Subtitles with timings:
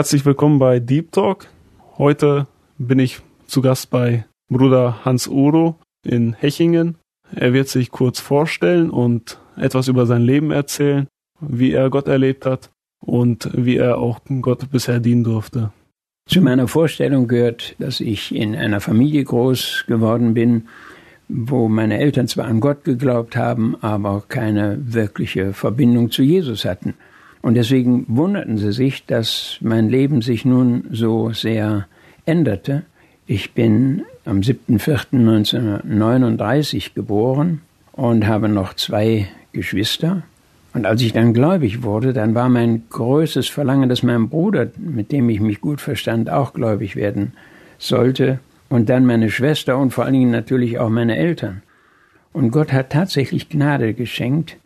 [0.00, 1.48] Herzlich willkommen bei Deep Talk.
[1.98, 2.46] Heute
[2.78, 6.96] bin ich zu Gast bei Bruder Hans Uro in Hechingen.
[7.36, 11.06] Er wird sich kurz vorstellen und etwas über sein Leben erzählen,
[11.42, 12.70] wie er Gott erlebt hat
[13.04, 15.70] und wie er auch Gott bisher dienen durfte.
[16.26, 20.68] Zu meiner Vorstellung gehört, dass ich in einer Familie groß geworden bin,
[21.28, 26.94] wo meine Eltern zwar an Gott geglaubt haben, aber keine wirkliche Verbindung zu Jesus hatten.
[27.42, 31.86] Und deswegen wunderten sie sich, dass mein Leben sich nun so sehr
[32.26, 32.82] änderte.
[33.26, 37.60] Ich bin am 7.4.1939 geboren
[37.92, 40.24] und habe noch zwei Geschwister.
[40.72, 45.10] Und als ich dann gläubig wurde, dann war mein größtes Verlangen, dass mein Bruder, mit
[45.10, 47.32] dem ich mich gut verstand, auch gläubig werden
[47.78, 48.38] sollte.
[48.68, 51.62] Und dann meine Schwester und vor allen Dingen natürlich auch meine Eltern.
[52.32, 54.58] Und Gott hat tatsächlich Gnade geschenkt,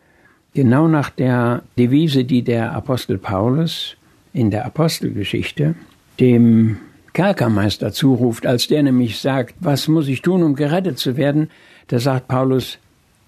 [0.55, 3.95] genau nach der Devise, die der Apostel Paulus
[4.33, 5.75] in der Apostelgeschichte
[6.19, 6.77] dem
[7.13, 11.49] Kerkermeister zuruft, als der nämlich sagt, was muss ich tun, um gerettet zu werden?
[11.87, 12.79] Da sagt Paulus,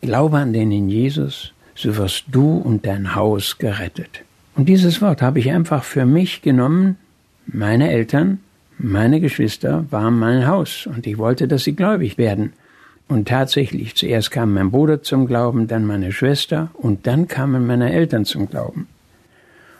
[0.01, 4.23] glaube an den in Jesus, so wirst du und dein Haus gerettet.
[4.55, 6.97] Und dieses Wort habe ich einfach für mich genommen.
[7.45, 8.39] Meine Eltern,
[8.77, 12.53] meine Geschwister waren mein Haus und ich wollte, dass sie gläubig werden.
[13.07, 17.93] Und tatsächlich, zuerst kam mein Bruder zum Glauben, dann meine Schwester und dann kamen meine
[17.93, 18.87] Eltern zum Glauben.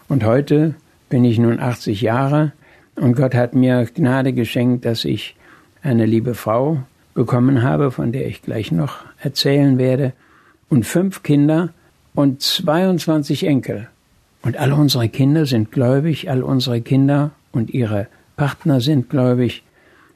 [0.08, 0.76] Und heute
[1.10, 2.54] bin ich nun 80 Jahre
[2.96, 5.36] und Gott hat mir Gnade geschenkt, dass ich
[5.82, 6.84] eine liebe Frau
[7.14, 10.14] bekommen habe, von der ich gleich noch erzählen werde,
[10.70, 11.70] und fünf Kinder
[12.14, 13.88] und 22 Enkel.
[14.42, 19.64] Und alle unsere Kinder sind gläubig, all unsere Kinder und ihre Partner sind gläubig,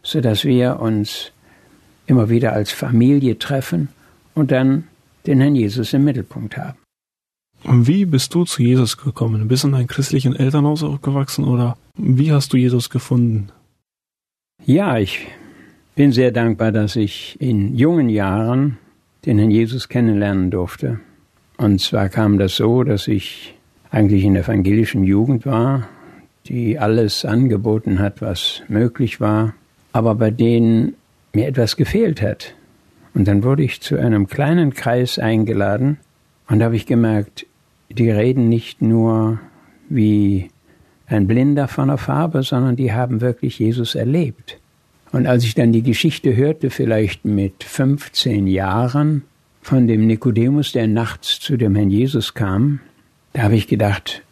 [0.03, 1.31] so dass wir uns
[2.11, 3.87] immer wieder als Familie treffen
[4.35, 4.83] und dann
[5.25, 6.77] den Herrn Jesus im Mittelpunkt haben.
[7.63, 9.47] Und wie bist du zu Jesus gekommen?
[9.47, 13.49] Bist du in einem christlichen Elternhaus aufgewachsen oder wie hast du Jesus gefunden?
[14.65, 15.27] Ja, ich
[15.95, 18.77] bin sehr dankbar, dass ich in jungen Jahren
[19.25, 20.99] den Herrn Jesus kennenlernen durfte.
[21.57, 23.53] Und zwar kam das so, dass ich
[23.91, 25.87] eigentlich in der evangelischen Jugend war,
[26.47, 29.53] die alles angeboten hat, was möglich war,
[29.93, 30.95] aber bei denen
[31.33, 32.55] mir etwas gefehlt hat.
[33.13, 35.97] Und dann wurde ich zu einem kleinen Kreis eingeladen
[36.47, 37.45] und da habe ich gemerkt,
[37.89, 39.39] die reden nicht nur
[39.89, 40.49] wie
[41.07, 44.59] ein Blinder von der Farbe, sondern die haben wirklich Jesus erlebt.
[45.11, 49.23] Und als ich dann die Geschichte hörte, vielleicht mit 15 Jahren,
[49.61, 52.79] von dem Nikodemus, der nachts zu dem Herrn Jesus kam,
[53.33, 54.23] Da habe ich gedacht,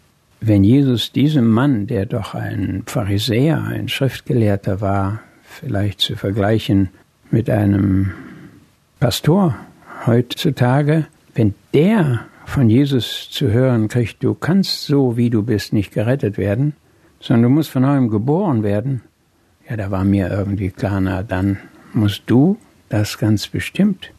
[0.42, 5.22] wenn Jesus diesem Mann, der doch ein Pharisäer, ein Schriftgelehrter war,
[5.60, 6.90] vielleicht zu vergleichen
[7.32, 8.12] mit einem
[9.00, 9.56] Pastor
[10.06, 15.94] heutzutage, wenn der von Jesus zu hören kriegt, du kannst so, wie du bist, nicht
[15.94, 16.74] gerettet werden,
[17.20, 19.02] sondern du musst von neuem geboren werden,
[19.70, 21.58] ja, da war mir irgendwie klar, na, dann
[21.94, 22.58] musst du
[22.88, 24.12] das ganz bestimmt.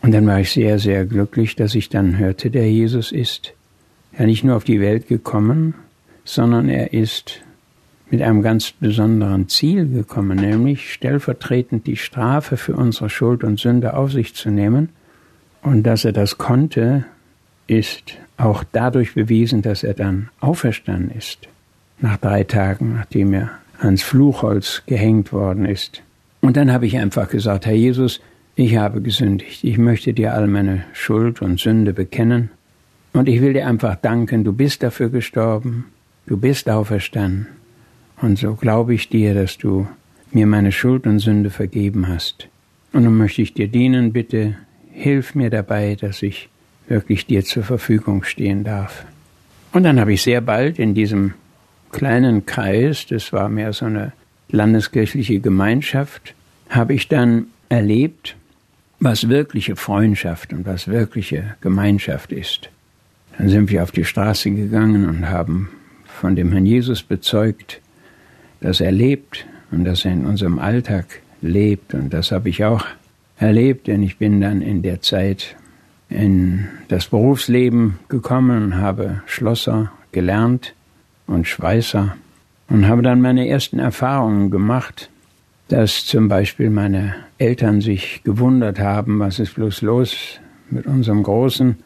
[0.00, 3.52] Und dann war ich sehr, sehr glücklich, dass ich dann hörte, der Jesus ist
[4.16, 5.74] ja nicht nur auf die Welt gekommen,
[6.24, 7.40] sondern er ist
[8.10, 13.94] mit einem ganz besonderen Ziel gekommen, nämlich stellvertretend die Strafe für unsere Schuld und Sünde
[13.94, 14.90] auf sich zu nehmen.
[15.62, 17.04] Und dass er das konnte,
[17.66, 21.48] ist auch dadurch bewiesen, dass er dann auferstanden ist,
[22.00, 26.02] nach drei Tagen, nachdem er ans Fluchholz gehängt worden ist.
[26.40, 28.20] Und dann habe ich einfach gesagt, Herr Jesus,
[28.54, 32.50] ich habe gesündigt, ich möchte dir all meine Schuld und Sünde bekennen
[33.12, 35.86] und ich will dir einfach danken, du bist dafür gestorben,
[36.26, 37.46] du bist auferstanden.
[38.20, 39.88] Und so glaube ich dir, dass du
[40.32, 42.48] mir meine Schuld und Sünde vergeben hast.
[42.92, 44.56] Und nun möchte ich dir dienen, bitte
[44.92, 46.48] hilf mir dabei, dass ich
[46.88, 49.04] wirklich dir zur Verfügung stehen darf.
[49.72, 51.34] Und dann habe ich sehr bald in diesem
[51.92, 54.12] kleinen Kreis, das war mehr so eine
[54.50, 56.34] landeskirchliche Gemeinschaft,
[56.68, 58.36] habe ich dann erlebt,
[59.00, 62.70] was wirkliche Freundschaft und was wirkliche Gemeinschaft ist.
[63.36, 65.68] Dann sind wir auf die Straße gegangen und haben
[66.06, 67.80] von dem Herrn Jesus bezeugt,
[68.60, 71.94] dass er lebt und dass er in unserem Alltag lebt.
[71.94, 72.84] Und das habe ich auch
[73.38, 75.56] erlebt, denn ich bin dann in der Zeit
[76.08, 80.74] in das Berufsleben gekommen habe Schlosser gelernt
[81.26, 82.16] und Schweißer
[82.68, 85.10] und habe dann meine ersten Erfahrungen gemacht,
[85.68, 90.40] dass zum Beispiel meine Eltern sich gewundert haben, was ist bloß los
[90.70, 91.76] mit unserem Großen,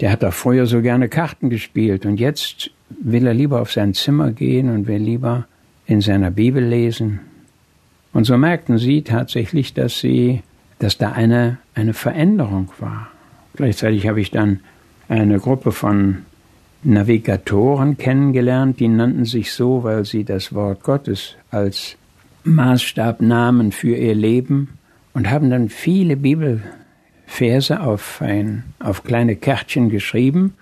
[0.00, 3.94] der hat doch früher so gerne Karten gespielt und jetzt will er lieber auf sein
[3.94, 5.46] Zimmer gehen und will lieber
[5.90, 7.18] in seiner Bibel lesen.
[8.12, 10.42] Und so merkten sie tatsächlich, dass sie,
[10.78, 13.08] dass da eine, eine Veränderung war.
[13.56, 14.60] Gleichzeitig habe ich dann
[15.08, 16.18] eine Gruppe von
[16.84, 21.96] Navigatoren kennengelernt, die nannten sich so, weil sie das Wort Gottes als
[22.44, 24.78] Maßstab nahmen für ihr Leben
[25.12, 26.62] und haben dann viele Bibel
[27.26, 30.54] Verse auf, ein, auf kleine Kärtchen geschrieben.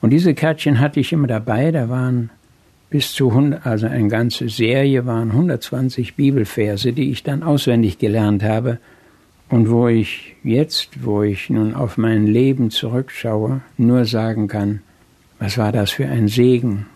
[0.00, 1.70] Und diese Kärtchen hatte ich immer dabei.
[1.70, 2.30] Da waren
[2.94, 8.44] bis zu 100, also eine ganze Serie waren 120 Bibelverse, die ich dann auswendig gelernt
[8.44, 8.78] habe.
[9.48, 14.80] Und wo ich jetzt, wo ich nun auf mein Leben zurückschaue, nur sagen kann,
[15.40, 16.86] was war das für ein Segen,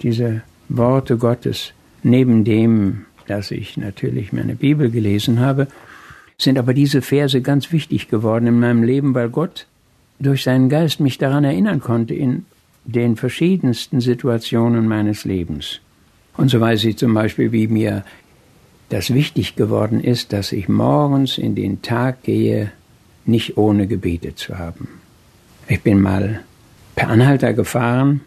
[0.00, 5.66] diese Worte Gottes, neben dem, dass ich natürlich meine Bibel gelesen habe,
[6.38, 9.66] sind aber diese Verse ganz wichtig geworden in meinem Leben, weil Gott
[10.18, 12.46] durch seinen Geist mich daran erinnern konnte in
[12.84, 15.80] den verschiedensten Situationen meines Lebens.
[16.36, 18.04] Und so weiß ich zum Beispiel, wie mir
[18.88, 22.72] das wichtig geworden ist, dass ich morgens in den Tag gehe,
[23.24, 24.88] nicht ohne gebetet zu haben.
[25.66, 26.40] Ich bin mal
[26.94, 28.20] per Anhalter gefahren,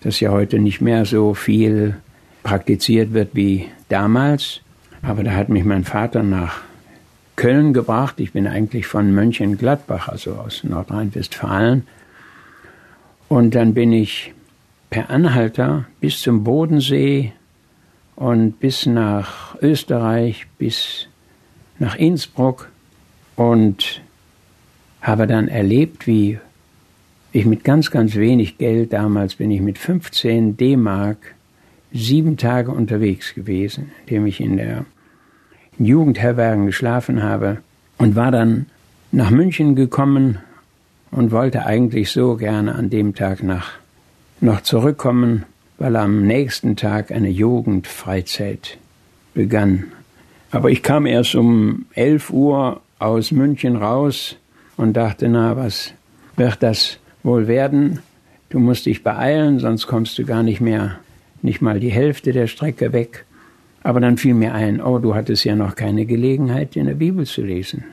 [0.00, 1.96] das ja heute nicht mehr so viel
[2.42, 4.62] praktiziert wird wie damals,
[5.02, 6.62] aber da hat mich mein Vater nach
[7.36, 8.20] Köln gebracht.
[8.20, 11.86] Ich bin eigentlich von Mönchengladbach, also aus Nordrhein-Westfalen.
[13.30, 14.34] Und dann bin ich
[14.90, 17.32] per Anhalter bis zum Bodensee
[18.16, 21.06] und bis nach Österreich, bis
[21.78, 22.70] nach Innsbruck
[23.36, 24.02] und
[25.00, 26.40] habe dann erlebt, wie
[27.30, 31.36] ich mit ganz, ganz wenig Geld, damals bin ich mit 15 D-Mark
[31.92, 34.86] sieben Tage unterwegs gewesen, indem ich in der
[35.78, 37.58] Jugendherbergen geschlafen habe
[37.96, 38.66] und war dann
[39.12, 40.40] nach München gekommen
[41.10, 43.72] und wollte eigentlich so gerne an dem Tag nach
[44.40, 45.44] noch zurückkommen,
[45.78, 48.78] weil am nächsten Tag eine Jugendfreizeit
[49.34, 49.92] begann.
[50.50, 54.36] Aber ich kam erst um 11 Uhr aus München raus
[54.76, 55.92] und dachte, na, was
[56.36, 58.00] wird das wohl werden?
[58.48, 60.98] Du musst dich beeilen, sonst kommst du gar nicht mehr,
[61.42, 63.24] nicht mal die Hälfte der Strecke weg.
[63.82, 67.24] Aber dann fiel mir ein, oh, du hattest ja noch keine Gelegenheit, in der Bibel
[67.24, 67.84] zu lesen.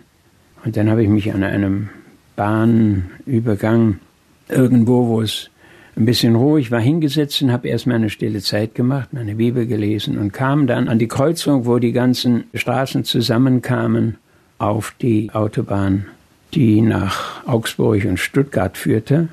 [0.65, 1.89] Und dann habe ich mich an einem
[2.37, 3.99] Bahnübergang
[4.47, 5.49] irgendwo, wo es
[5.97, 10.17] ein bisschen ruhig war, hingesetzt und habe erst meine stille Zeit gemacht, meine Bibel gelesen
[10.17, 14.17] und kam dann an die Kreuzung, wo die ganzen Straßen zusammenkamen,
[14.59, 16.05] auf die Autobahn,
[16.53, 19.27] die nach Augsburg und Stuttgart führte.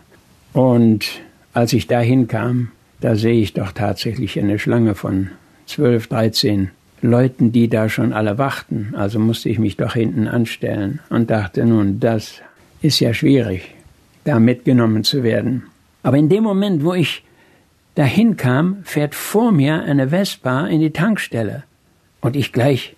[0.52, 1.06] Und
[1.52, 5.30] als ich dahin kam, da sehe ich doch tatsächlich eine Schlange von
[5.66, 6.70] zwölf, dreizehn
[7.00, 8.94] Leuten, die da schon alle warten.
[8.96, 12.40] Also musste ich mich doch hinten anstellen und dachte nun, das
[12.84, 13.74] ist ja schwierig,
[14.24, 15.64] da mitgenommen zu werden.
[16.02, 17.24] Aber in dem Moment, wo ich
[17.94, 21.64] dahin kam, fährt vor mir eine Vespa in die Tankstelle.
[22.20, 22.94] Und ich gleich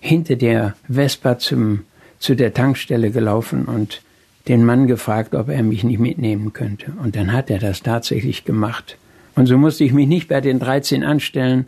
[0.00, 1.84] hinter der Vespa zum,
[2.18, 4.02] zu der Tankstelle gelaufen und
[4.46, 6.92] den Mann gefragt, ob er mich nicht mitnehmen könnte.
[7.02, 8.98] Und dann hat er das tatsächlich gemacht.
[9.36, 11.66] Und so musste ich mich nicht bei den 13 anstellen.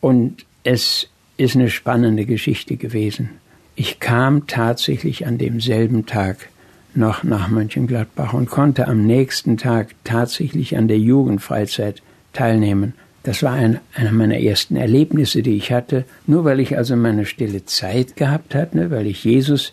[0.00, 3.30] Und es ist eine spannende Geschichte gewesen.
[3.76, 6.50] Ich kam tatsächlich an demselben Tag
[6.96, 12.94] noch nach Mönchengladbach und konnte am nächsten Tag tatsächlich an der Jugendfreizeit teilnehmen.
[13.22, 17.24] Das war ein, einer meiner ersten Erlebnisse, die ich hatte, nur weil ich also meine
[17.24, 19.72] stille Zeit gehabt hatte, ne, weil ich Jesus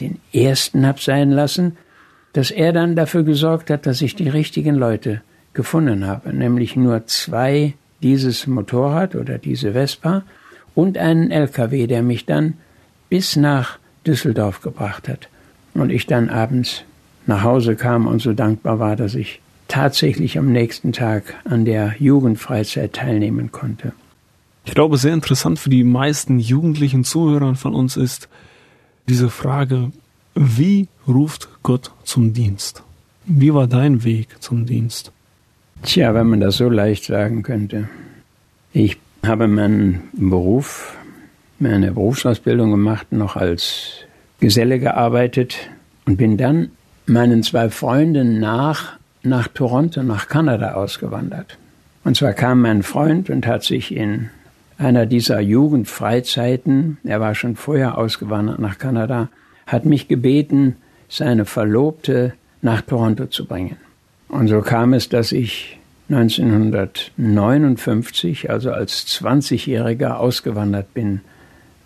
[0.00, 1.76] den Ersten hab sein lassen,
[2.32, 7.06] dass er dann dafür gesorgt hat, dass ich die richtigen Leute gefunden habe, nämlich nur
[7.06, 10.24] zwei dieses Motorrad oder diese Vespa
[10.74, 12.54] und einen LKW, der mich dann
[13.08, 15.29] bis nach Düsseldorf gebracht hat
[15.74, 16.84] und ich dann abends
[17.26, 21.94] nach Hause kam und so dankbar war, dass ich tatsächlich am nächsten Tag an der
[21.98, 23.92] Jugendfreizeit teilnehmen konnte.
[24.64, 28.28] Ich glaube, sehr interessant für die meisten jugendlichen Zuhörer von uns ist
[29.08, 29.90] diese Frage,
[30.34, 32.82] wie ruft Gott zum Dienst?
[33.26, 35.12] Wie war dein Weg zum Dienst?
[35.82, 37.88] Tja, wenn man das so leicht sagen könnte.
[38.72, 40.96] Ich habe meinen Beruf,
[41.58, 44.04] meine Berufsausbildung gemacht, noch als
[44.40, 45.70] Geselle gearbeitet
[46.06, 46.70] und bin dann
[47.06, 51.56] meinen zwei Freunden nach nach Toronto, nach Kanada ausgewandert.
[52.04, 54.30] Und zwar kam mein Freund und hat sich in
[54.78, 59.28] einer dieser Jugendfreizeiten, er war schon vorher ausgewandert nach Kanada,
[59.66, 60.76] hat mich gebeten,
[61.08, 62.32] seine Verlobte
[62.62, 63.76] nach Toronto zu bringen.
[64.28, 65.78] Und so kam es, dass ich
[66.08, 71.20] 1959, also als 20-Jähriger, ausgewandert bin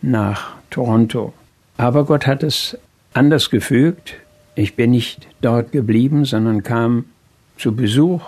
[0.02, 1.32] nach Toronto.
[1.76, 2.78] Aber Gott hat es
[3.12, 4.14] anders gefügt.
[4.54, 7.06] Ich bin nicht dort geblieben, sondern kam
[7.58, 8.22] zu Besuch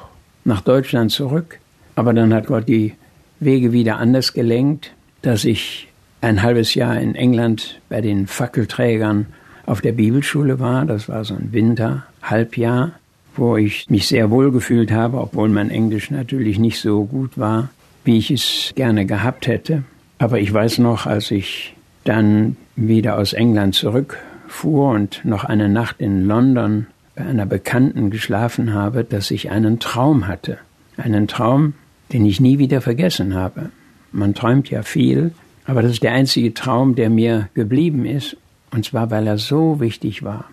[0.44, 1.58] nach Deutschland zurück.
[1.94, 2.94] Aber dann hat Gott die
[3.40, 5.88] Wege wieder anders gelenkt, dass ich
[6.20, 9.26] ein halbes Jahr in England bei den Fackelträgern
[9.66, 10.84] auf der Bibelschule war.
[10.84, 12.92] Das war so ein Winter, Halbjahr,
[13.36, 17.68] wo ich mich sehr wohl gefühlt habe, obwohl mein Englisch natürlich nicht so gut war,
[18.04, 19.84] wie ich es gerne gehabt hätte.
[20.18, 21.75] Aber ich weiß noch, als ich
[22.08, 28.74] dann wieder aus England zurückfuhr und noch eine Nacht in London bei einer Bekannten geschlafen
[28.74, 30.58] habe, dass ich einen Traum hatte.
[30.96, 31.74] Einen Traum,
[32.12, 33.70] den ich nie wieder vergessen habe.
[34.12, 35.32] Man träumt ja viel,
[35.64, 38.36] aber das ist der einzige Traum, der mir geblieben ist,
[38.70, 40.44] und zwar weil er so wichtig war.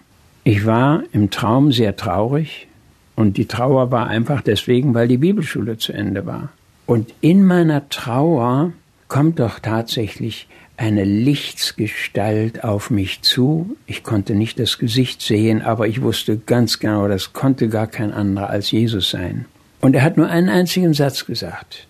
[0.44, 2.68] Ich war im Traum sehr traurig,
[3.16, 6.50] und die Trauer war einfach deswegen, weil die Bibelschule zu Ende war.
[6.86, 8.74] Und in meiner Trauer
[9.08, 13.76] kommt doch tatsächlich eine Lichtsgestalt auf mich zu.
[13.86, 18.12] Ich konnte nicht das Gesicht sehen, aber ich wusste ganz genau, das konnte gar kein
[18.12, 19.46] anderer als Jesus sein.
[19.82, 21.88] Und er hat nur einen einzigen Satz gesagt.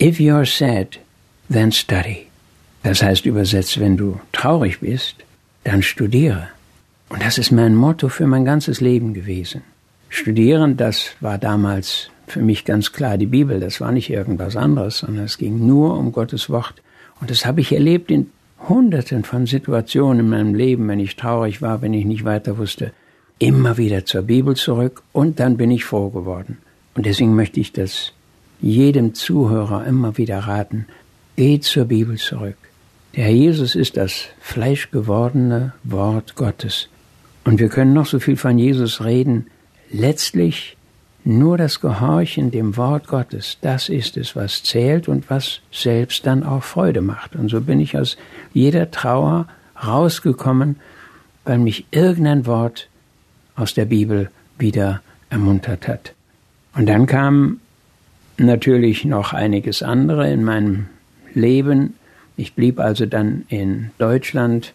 [0.00, 0.98] If you're sad,
[1.48, 2.26] then study.
[2.82, 5.16] Das heißt übersetzt, wenn du traurig bist,
[5.64, 6.48] dann studiere.
[7.08, 9.62] Und das ist mein Motto für mein ganzes Leben gewesen.
[10.08, 14.98] Studieren, das war damals für mich ganz klar die Bibel, das war nicht irgendwas anderes,
[14.98, 16.74] sondern es ging nur um Gottes Wort.
[17.20, 18.30] Und das habe ich erlebt in
[18.68, 22.92] Hunderten von Situationen in meinem Leben, wenn ich traurig war, wenn ich nicht weiter wusste.
[23.38, 26.58] Immer wieder zur Bibel zurück und dann bin ich froh geworden.
[26.94, 28.12] Und deswegen möchte ich das
[28.60, 30.86] jedem Zuhörer immer wieder raten.
[31.36, 32.56] Geh zur Bibel zurück.
[33.14, 36.88] Der Herr Jesus ist das fleischgewordene Wort Gottes.
[37.44, 39.46] Und wir können noch so viel von Jesus reden.
[39.90, 40.76] Letztlich
[41.24, 46.42] nur das Gehorchen dem Wort Gottes, das ist es, was zählt und was selbst dann
[46.42, 47.36] auch Freude macht.
[47.36, 48.16] Und so bin ich aus
[48.54, 49.46] jeder Trauer
[49.84, 50.76] rausgekommen,
[51.44, 52.88] weil mich irgendein Wort
[53.56, 56.14] aus der Bibel wieder ermuntert hat.
[56.74, 57.60] Und dann kam
[58.38, 60.86] natürlich noch einiges andere in meinem
[61.34, 61.94] Leben.
[62.36, 64.72] Ich blieb also dann in Deutschland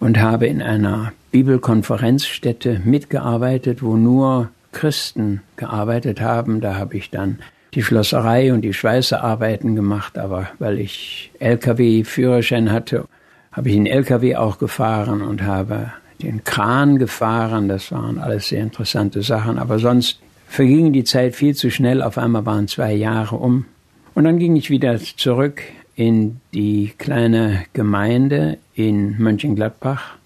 [0.00, 6.60] und habe in einer Bibelkonferenzstätte mitgearbeitet, wo nur Christen gearbeitet haben.
[6.60, 7.38] Da habe ich dann
[7.74, 13.06] die Schlosserei und die Schweißerarbeiten gemacht, aber weil ich Lkw-Führerschein hatte,
[13.50, 17.68] habe ich den Lkw auch gefahren und habe den Kran gefahren.
[17.68, 22.02] Das waren alles sehr interessante Sachen, aber sonst verging die Zeit viel zu schnell.
[22.02, 23.66] Auf einmal waren zwei Jahre um.
[24.14, 25.62] Und dann ging ich wieder zurück
[25.94, 30.16] in die kleine Gemeinde in Mönchengladbach,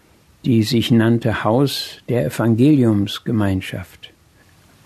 [0.45, 4.13] die sich nannte Haus der Evangeliumsgemeinschaft.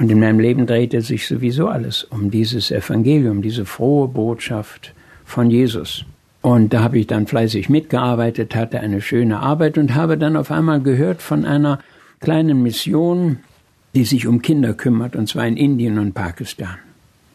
[0.00, 4.92] Und in meinem Leben drehte sich sowieso alles um dieses Evangelium, diese frohe Botschaft
[5.24, 6.04] von Jesus.
[6.42, 10.50] Und da habe ich dann fleißig mitgearbeitet, hatte eine schöne Arbeit und habe dann auf
[10.50, 11.78] einmal gehört von einer
[12.18, 13.38] kleinen Mission
[13.94, 16.78] die sich um Kinder kümmert, und zwar in Indien und Pakistan.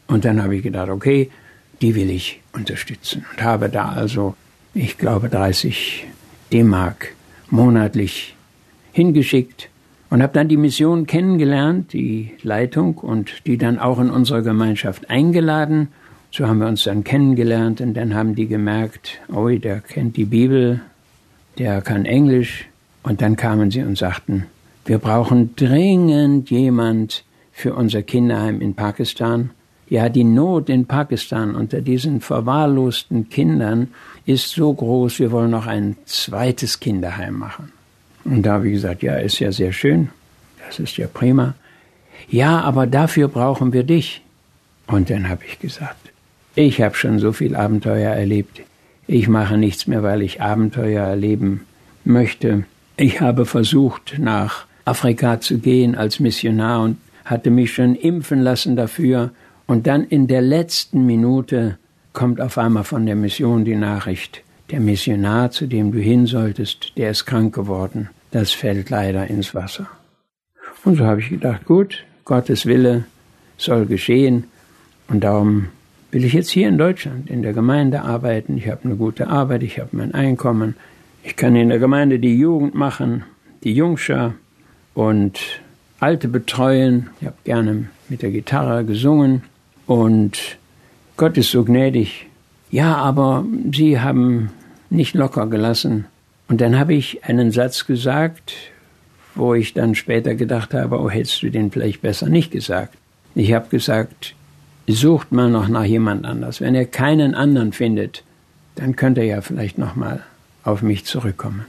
[0.08, 1.30] Und dann habe ich gedacht, okay,
[1.82, 4.36] die will ich unterstützen und habe da also,
[4.74, 6.06] ich glaube, 30
[6.54, 7.14] D-Mark
[7.50, 8.36] monatlich
[8.94, 9.70] hingeschickt
[10.16, 15.10] und habe dann die Mission kennengelernt, die Leitung und die dann auch in unserer Gemeinschaft
[15.10, 15.90] eingeladen.
[16.32, 20.24] So haben wir uns dann kennengelernt und dann haben die gemerkt, oh, der kennt die
[20.24, 20.80] Bibel,
[21.58, 22.66] der kann Englisch
[23.04, 24.46] und dann kamen sie und sagten,
[24.86, 29.50] wir brauchen dringend jemand für unser Kinderheim in Pakistan.
[29.90, 33.90] Ja, die Not in Pakistan unter diesen verwahrlosten Kindern
[34.26, 37.75] ist so groß, wir wollen noch ein zweites Kinderheim machen.
[38.26, 40.10] Und da habe ich gesagt, ja, ist ja sehr schön,
[40.66, 41.54] das ist ja prima.
[42.28, 44.22] Ja, aber dafür brauchen wir dich.
[44.88, 46.12] Und dann habe ich gesagt,
[46.56, 48.62] ich habe schon so viel Abenteuer erlebt.
[49.08, 51.62] Ich mache nichts mehr, weil ich Abenteuer erleben
[52.04, 52.66] möchte.
[52.98, 58.76] Ich habe versucht, nach Afrika zu gehen als Missionar und hatte mich schon impfen lassen
[58.76, 59.32] dafür.
[59.68, 61.78] Und dann in der letzten Minute
[62.14, 64.42] kommt auf einmal von der Mission die Nachricht,
[64.72, 68.10] der Missionar, zu dem du hin solltest, der ist krank geworden.
[68.36, 69.88] Das fällt leider ins Wasser.
[70.84, 73.06] Und so habe ich gedacht, gut, Gottes Wille
[73.56, 74.44] soll geschehen.
[75.08, 75.70] Und darum
[76.12, 78.58] will ich jetzt hier in Deutschland in der Gemeinde arbeiten.
[78.58, 80.76] Ich habe eine gute Arbeit, ich habe mein Einkommen.
[81.24, 83.24] Ich kann in der Gemeinde die Jugend machen,
[83.64, 84.34] die Jungschar
[84.96, 85.40] und
[86.02, 87.12] Alte betreuen.
[87.22, 89.44] Ich habe gerne mit der Gitarre gesungen
[89.86, 90.58] und
[91.16, 92.28] Gott ist so gnädig.
[92.70, 94.50] Ja, aber Sie haben
[94.90, 96.08] nicht locker gelassen.
[96.48, 98.54] Und dann habe ich einen Satz gesagt,
[99.34, 102.96] wo ich dann später gedacht habe, oh, hättest du den vielleicht besser nicht gesagt.
[103.34, 104.36] Ich habe gesagt,
[104.88, 106.62] sucht mal noch nach jemand anders.
[106.62, 108.24] Wenn er keinen anderen findet,
[108.76, 110.24] dann könnte er ja vielleicht noch mal
[110.64, 111.66] auf mich zurückkommen.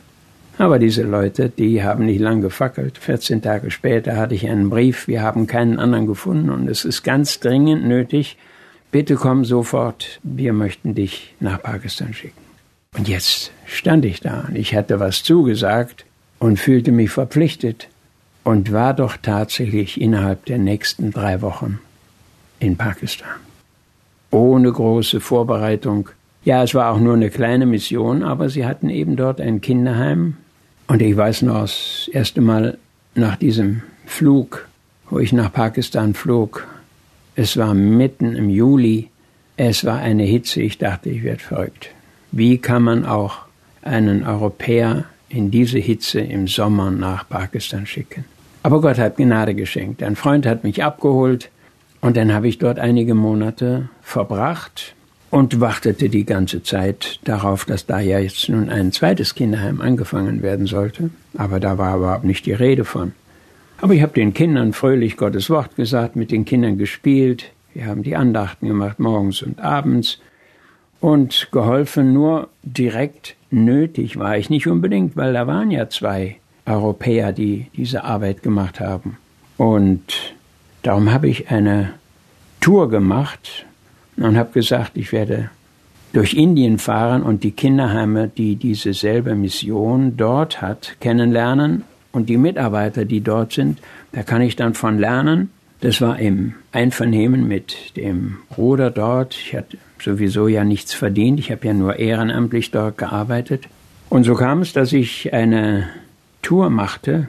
[0.59, 2.97] Aber diese Leute, die haben nicht lang gefackelt.
[2.99, 7.02] 14 Tage später hatte ich einen Brief, wir haben keinen anderen gefunden und es ist
[7.02, 8.39] ganz dringend nötig,
[8.91, 12.41] bitte komm sofort, wir möchten dich nach Pakistan schicken.
[12.97, 16.04] Und jetzt stand ich da ich hatte was zugesagt
[16.38, 17.88] und fühlte mich verpflichtet
[18.44, 21.80] und war doch tatsächlich innerhalb der nächsten drei Wochen
[22.60, 23.28] in Pakistan.
[24.30, 26.10] Ohne große Vorbereitung.
[26.44, 30.36] Ja, es war auch nur eine kleine Mission, aber sie hatten eben dort ein Kinderheim.
[30.86, 32.78] Und ich weiß noch, das erste Mal
[33.16, 34.68] nach diesem Flug,
[35.10, 36.66] wo ich nach Pakistan flog,
[37.34, 39.10] es war mitten im Juli.
[39.56, 40.62] Es war eine Hitze.
[40.62, 41.90] Ich dachte, ich werde verrückt.
[42.30, 43.46] Wie kann man auch
[43.86, 48.25] einen Europäer in diese Hitze im Sommer nach Pakistan schicken?
[48.62, 50.02] Aber Gott hat Gnade geschenkt.
[50.02, 51.50] Ein Freund hat mich abgeholt
[52.00, 54.94] und dann habe ich dort einige Monate verbracht
[55.30, 60.42] und wartete die ganze Zeit darauf, dass da ja jetzt nun ein zweites Kinderheim angefangen
[60.42, 61.10] werden sollte.
[61.36, 63.12] Aber da war überhaupt nicht die Rede von.
[63.80, 67.52] Aber ich habe den Kindern fröhlich Gottes Wort gesagt, mit den Kindern gespielt.
[67.75, 70.18] Wir haben die Andachten gemacht morgens und abends
[71.00, 72.14] und geholfen.
[72.14, 78.04] Nur direkt nötig war ich nicht unbedingt, weil da waren ja zwei Europäer, die diese
[78.04, 79.17] Arbeit gemacht haben.
[79.56, 80.35] Und
[80.82, 81.95] darum habe ich eine
[82.61, 83.67] Tour gemacht
[84.17, 85.50] und habe gesagt, ich werde
[86.13, 92.39] durch Indien fahren und die Kinderheime, die diese selbe Mission dort hat, kennenlernen und die
[92.39, 93.78] Mitarbeiter, die dort sind,
[94.13, 95.50] da kann ich dann von lernen.
[95.80, 99.35] Das war im Einvernehmen mit dem Bruder dort.
[99.35, 101.41] Ich hatte sowieso ja nichts verdient.
[101.41, 103.65] Ich habe ja nur ehrenamtlich dort gearbeitet.
[104.09, 105.89] Und so kam es, dass ich eine
[106.43, 107.28] Tour machte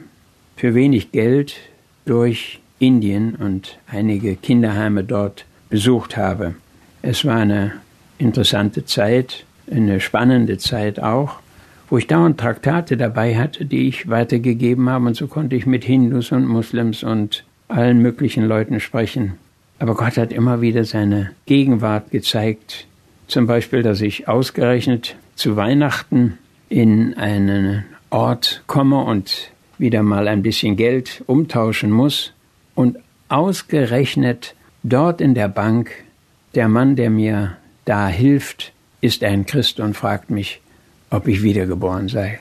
[0.56, 1.56] für wenig Geld
[2.04, 6.54] durch Indien und einige Kinderheime dort besucht habe.
[7.02, 7.72] Es war eine
[8.18, 11.40] interessante Zeit, eine spannende Zeit auch
[11.90, 15.06] wo ich dauernd Traktate dabei hatte, die ich weitergegeben habe.
[15.06, 19.34] Und so konnte ich mit Hindus und Muslims und allen möglichen Leuten sprechen.
[19.78, 22.86] Aber Gott hat immer wieder seine Gegenwart gezeigt.
[23.28, 26.38] Zum Beispiel, dass ich ausgerechnet zu Weihnachten
[26.68, 32.32] in einen Ort komme und wieder mal ein bisschen Geld umtauschen muss.
[32.74, 35.90] Und ausgerechnet dort in der Bank,
[36.54, 40.60] der Mann, der mir da hilft, ist ein Christ und fragt mich,
[41.10, 42.40] ob ich wiedergeboren sei.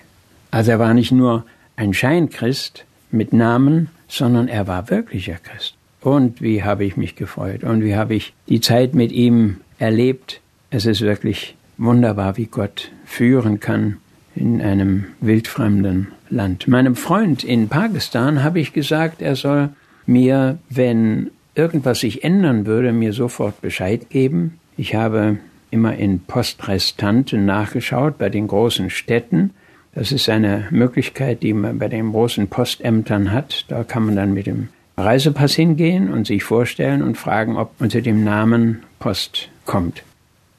[0.49, 1.45] Also er war nicht nur
[1.75, 5.76] ein Scheinchrist mit Namen, sondern er war wirklicher Christ.
[6.01, 10.41] Und wie habe ich mich gefreut und wie habe ich die Zeit mit ihm erlebt.
[10.69, 13.97] Es ist wirklich wunderbar, wie Gott führen kann
[14.35, 16.67] in einem wildfremden Land.
[16.67, 19.69] Meinem Freund in Pakistan habe ich gesagt, er soll
[20.05, 24.59] mir, wenn irgendwas sich ändern würde, mir sofort Bescheid geben.
[24.75, 25.37] Ich habe
[25.71, 29.51] immer in Postrestanten nachgeschaut bei den großen Städten.
[29.95, 33.65] Das ist eine Möglichkeit, die man bei den großen Postämtern hat.
[33.69, 38.01] Da kann man dann mit dem Reisepass hingehen und sich vorstellen und fragen, ob unter
[38.01, 40.01] dem Namen Post kommt.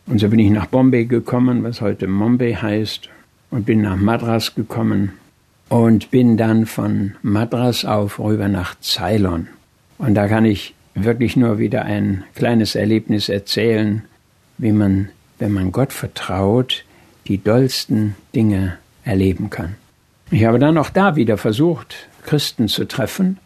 [0.07, 3.09] Und so bin ich nach Bombay gekommen, was heute Mumbai heißt,
[3.51, 5.13] und bin nach Madras gekommen
[5.69, 9.49] und bin dann von Madras auf rüber nach Ceylon.
[9.99, 14.05] Und da kann ich wirklich nur wieder ein kleines Erlebnis erzählen,
[14.57, 16.85] wie man, wenn man Gott vertraut,
[17.27, 19.75] die dollsten Dinge erleben kann.
[20.31, 23.39] Ich habe dann auch da wieder versucht, Christen zu treffen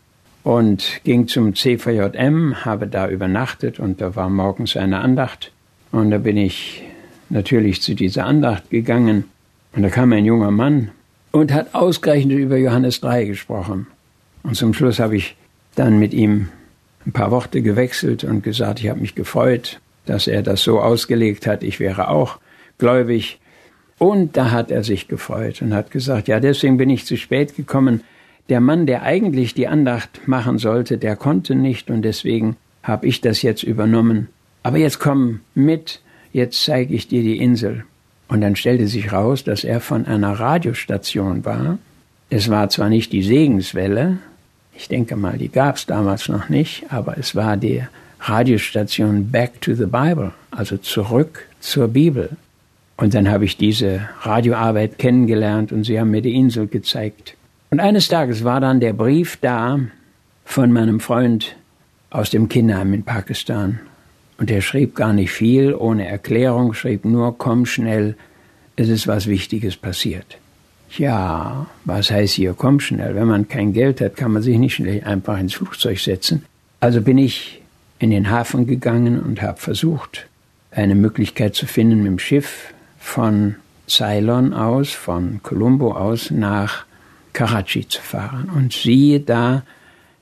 [0.43, 5.53] und ging zum CVJM, habe da übernachtet und da war morgens eine Andacht.
[5.93, 6.83] Und da bin ich
[7.29, 9.25] natürlich zu dieser Andacht gegangen
[9.73, 10.91] und da kam ein junger Mann
[11.31, 13.87] und hat ausgerechnet über Johannes 3 gesprochen.
[14.43, 15.37] Und zum Schluss habe ich
[15.75, 16.49] dann mit ihm
[17.07, 21.47] ein paar Worte gewechselt und gesagt, ich habe mich gefreut, dass er das so ausgelegt
[21.47, 22.39] hat, ich wäre auch
[22.79, 23.39] gläubig.
[23.99, 27.57] Und da hat er sich gefreut und hat gesagt, ja, deswegen bin ich zu spät
[27.57, 28.03] gekommen.
[28.49, 33.21] Der Mann, der eigentlich die Andacht machen sollte, der konnte nicht und deswegen habe ich
[33.21, 34.29] das jetzt übernommen.
[34.63, 36.01] Aber jetzt komm mit,
[36.33, 37.85] jetzt zeige ich dir die Insel.
[38.29, 41.79] Und dann stellte sich raus, dass er von einer Radiostation war.
[42.31, 44.19] Es war zwar nicht die Segenswelle,
[44.75, 47.83] ich denke mal, die gab es damals noch nicht, aber es war die
[48.21, 52.31] Radiostation Back to the Bible, also zurück zur Bibel.
[52.97, 57.37] Und dann habe ich diese Radioarbeit kennengelernt und sie haben mir die Insel gezeigt.
[57.73, 59.81] Und eines Tages war dann der Brief da
[60.45, 61.57] von meinem Freund
[62.11, 63.81] aus dem Kinderheim in Pakistan.
[64.37, 68.15] Und er schrieb gar nicht viel, ohne Erklärung, schrieb nur, komm schnell,
[68.77, 70.37] es ist was Wichtiges passiert.
[70.99, 73.15] Ja, was heißt hier, komm schnell.
[73.15, 76.45] Wenn man kein Geld hat, kann man sich nicht schnell einfach ins Flugzeug setzen.
[76.81, 77.63] Also bin ich
[77.99, 80.27] in den Hafen gegangen und habe versucht,
[80.73, 83.55] eine Möglichkeit zu finden, mit dem Schiff von
[83.89, 86.85] Ceylon aus, von Colombo aus nach
[87.33, 88.51] Karachi zu fahren.
[88.55, 89.63] Und siehe da,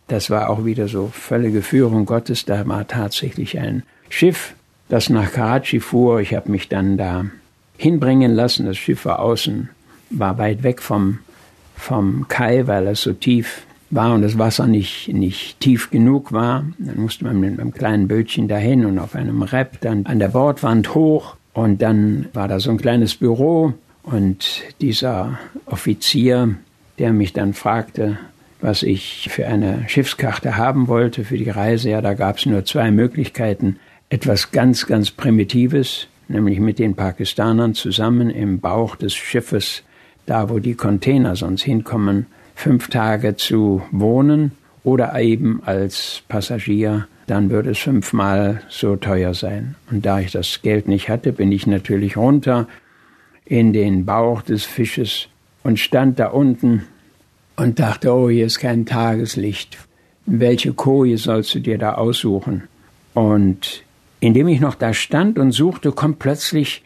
[0.09, 4.55] das war auch wieder so völlige Führung Gottes, da war tatsächlich ein Schiff,
[4.89, 6.21] das nach Karachi fuhr.
[6.21, 7.27] Ich habe mich dann da
[7.77, 8.67] hinbringen lassen.
[8.67, 9.69] Das Schiff war außen
[10.11, 11.21] war weit weg vom,
[11.77, 16.65] vom Kai, weil es so tief war und das Wasser nicht, nicht tief genug war.
[16.79, 20.29] Dann musste man mit einem kleinen Bötchen dahin und auf einem Repp dann an der
[20.29, 21.37] Bordwand hoch.
[21.53, 26.57] Und dann war da so ein kleines Büro und dieser Offizier,
[27.01, 28.19] der mich dann fragte,
[28.61, 32.65] was ich für eine Schiffskarte haben wollte für die Reise, ja, da gab es nur
[32.65, 33.81] zwei Möglichkeiten.
[34.11, 39.83] Etwas ganz, ganz Primitives, nämlich mit den Pakistanern zusammen im Bauch des Schiffes
[40.31, 44.53] da wo die Container sonst hinkommen, fünf Tage zu wohnen
[44.85, 49.75] oder eben als Passagier, dann würde es fünfmal so teuer sein.
[49.91, 52.69] Und da ich das Geld nicht hatte, bin ich natürlich runter
[53.45, 55.27] in den Bauch des Fisches
[55.63, 56.87] und stand da unten
[57.57, 59.79] und dachte, oh, hier ist kein Tageslicht.
[60.27, 62.69] Welche Koje sollst du dir da aussuchen?
[63.15, 63.83] Und
[64.21, 66.83] indem ich noch da stand und suchte, kommt plötzlich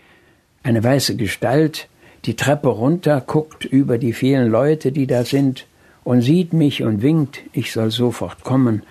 [0.62, 1.88] eine weiße Gestalt
[2.24, 5.66] die Treppe runter, guckt über die vielen Leute, die da sind,
[6.04, 8.82] und sieht mich und winkt, ich soll sofort kommen.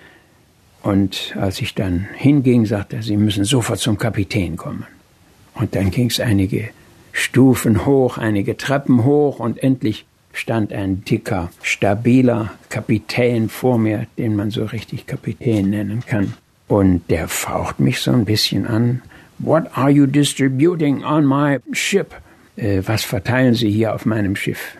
[0.82, 4.86] Und als ich dann hinging, sagte er, Sie müssen sofort zum Kapitän kommen.
[5.54, 6.70] Und dann ging es einige
[7.14, 14.36] Stufen hoch, einige Treppen hoch und endlich stand ein dicker, stabiler Kapitän vor mir, den
[14.36, 16.34] man so richtig Kapitän nennen kann.
[16.68, 19.00] Und der faucht mich so ein bisschen an.
[19.38, 22.14] What are you distributing on my ship?
[22.56, 24.76] äh, was verteilen Sie hier auf meinem Schiff?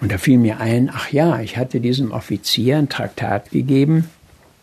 [0.00, 4.10] Und da fiel mir ein, ach ja, ich hatte diesem Offizier ein Traktat gegeben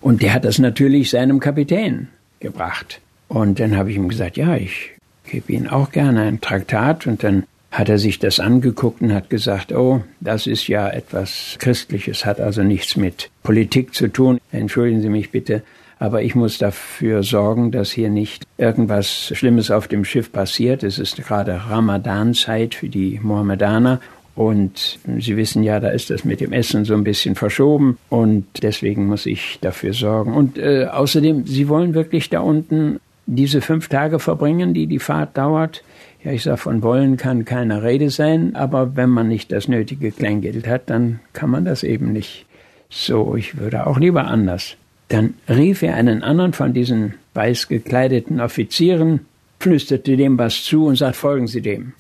[0.02, 3.00] und der hat das natürlich seinem Kapitän gebracht.
[3.28, 4.92] Und dann habe ich ihm gesagt, ja, ich
[5.32, 9.30] gebe Ihnen auch gerne ein Traktat und dann hat er sich das angeguckt und hat
[9.30, 14.40] gesagt, oh, das ist ja etwas Christliches, hat also nichts mit Politik zu tun.
[14.52, 15.64] Entschuldigen Sie mich bitte,
[15.98, 20.84] aber ich muss dafür sorgen, dass hier nicht irgendwas Schlimmes auf dem Schiff passiert.
[20.84, 24.02] Es ist gerade Ramadan-Zeit für die Mohammedaner
[24.36, 28.46] und Sie wissen ja, da ist das mit dem Essen so ein bisschen verschoben und
[28.64, 30.34] deswegen muss ich dafür sorgen.
[30.34, 35.38] Und äh, außerdem, Sie wollen wirklich da unten diese fünf Tage verbringen, die die Fahrt
[35.38, 35.84] dauert.
[36.24, 40.12] Ja, ich sage, von wollen kann keine Rede sein, aber wenn man nicht das nötige
[40.12, 42.46] Kleingeld hat, dann kann man das eben nicht.
[42.90, 44.76] So, ich würde auch lieber anders.
[45.08, 49.22] Dann rief er einen anderen von diesen weiß gekleideten Offizieren,
[49.60, 51.94] flüsterte dem was zu und sagt, folgen Sie dem.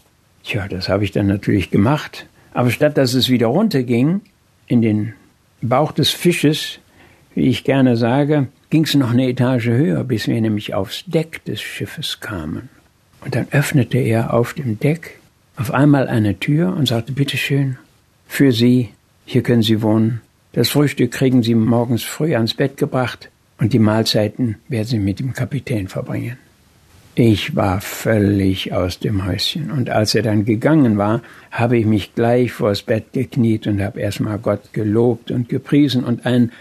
[0.43, 2.27] Tja, das habe ich dann natürlich gemacht.
[2.53, 4.21] Aber statt dass es wieder runterging,
[4.67, 5.13] in den
[5.61, 6.79] Bauch des Fisches,
[7.35, 11.45] wie ich gerne sage, ging es noch eine Etage höher, bis wir nämlich aufs Deck
[11.45, 12.69] des Schiffes kamen.
[13.23, 15.19] Und dann öffnete er auf dem Deck
[15.55, 17.77] auf einmal eine Tür und sagte, bitteschön,
[18.27, 18.89] für Sie,
[19.25, 20.21] hier können Sie wohnen,
[20.53, 25.19] Das Frühstück kriegen Sie morgens früh ans Bett gebracht und die Mahlzeiten werden Sie mit
[25.19, 26.37] dem Kapitän verbringen.
[27.15, 29.69] Ich war völlig aus dem Häuschen.
[29.69, 33.99] Und als er dann gegangen war, habe ich mich gleich vors Bett gekniet und habe
[33.99, 36.51] erstmal Gott gelobt und gepriesen und ein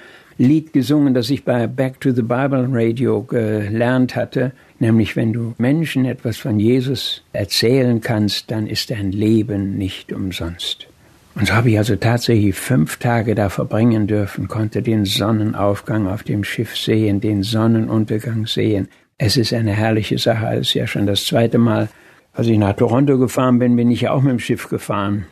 [0.40, 5.55] Lied gesungen, das ich bei Back to the Bible Radio gelernt hatte, nämlich wenn du
[5.59, 10.87] Menschen etwas von Jesus erzählen kannst, dann ist dein Leben nicht umsonst.
[11.35, 16.22] Und so habe ich also tatsächlich fünf Tage da verbringen dürfen, konnte den Sonnenaufgang auf
[16.22, 18.88] dem Schiff sehen, den Sonnenuntergang sehen,
[19.22, 20.46] es ist eine herrliche Sache.
[20.55, 21.90] Es ist ja schon das zweite Mal,
[22.33, 25.26] als ich nach Toronto gefahren bin, bin ich ja auch mit dem Schiff gefahren.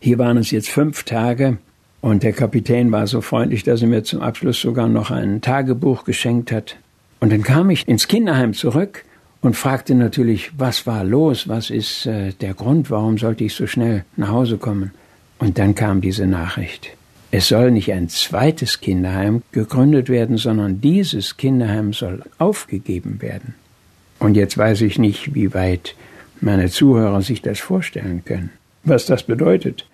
[0.00, 1.58] Hier waren es jetzt fünf Tage
[2.04, 6.04] und der Kapitän war so freundlich, dass er mir zum Abschluss sogar noch ein Tagebuch
[6.04, 6.76] geschenkt hat.
[7.18, 9.06] Und dann kam ich ins Kinderheim zurück
[9.40, 13.66] und fragte natürlich, was war los, was ist äh, der Grund, warum sollte ich so
[13.66, 14.90] schnell nach Hause kommen.
[15.38, 16.90] Und dann kam diese Nachricht.
[17.30, 23.54] Es soll nicht ein zweites Kinderheim gegründet werden, sondern dieses Kinderheim soll aufgegeben werden.
[24.18, 25.94] Und jetzt weiß ich nicht, wie weit
[26.42, 28.50] meine Zuhörer sich das vorstellen können.
[28.82, 29.86] Was das bedeutet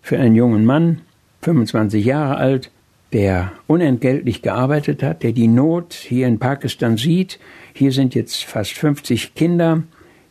[0.00, 1.02] für einen jungen Mann,
[1.42, 2.70] 25 Jahre alt,
[3.12, 7.38] der unentgeltlich gearbeitet hat, der die Not hier in Pakistan sieht.
[7.72, 9.82] Hier sind jetzt fast 50 Kinder,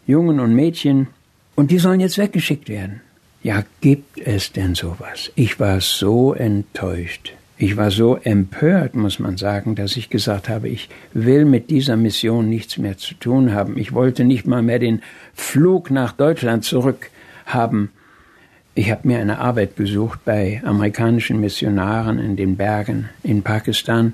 [0.06, 1.08] Jungen und Mädchen,
[1.56, 3.02] und die sollen jetzt weggeschickt werden.
[3.41, 5.32] Ja, gibt es denn sowas?
[5.36, 7.34] Ich war so enttäuscht.
[7.58, 11.98] Ich war so empört, muss man sagen, dass ich gesagt habe, ich will mit dieser
[11.98, 13.78] Mission nichts mehr zu tun haben.
[13.80, 15.02] Ich wollte nicht mal mehr den
[15.34, 17.10] Flug nach Deutschland zurück
[17.48, 17.89] haben.
[18.78, 24.13] Ich habe mir eine Arbeit gesucht bei amerikanischen Missionaren in den Bergen in Pakistan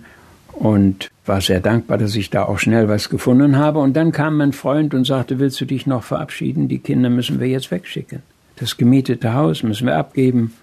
[0.53, 3.79] und war sehr dankbar, dass ich da auch schnell was gefunden habe.
[3.79, 6.69] Und dann kam mein Freund und sagte, willst du dich noch verabschieden?
[6.69, 8.21] Die Kinder müssen wir jetzt wegschicken.
[8.55, 10.53] Das gemietete Haus müssen wir abgeben.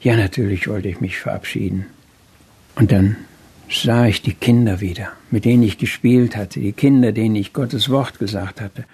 [0.00, 1.86] Ja, natürlich wollte ich mich verabschieden.
[2.74, 3.14] Und dann
[3.70, 7.88] sah ich die Kinder wieder, mit denen ich gespielt hatte, die Kinder, denen ich Gottes
[7.88, 8.84] Wort gesagt hatte.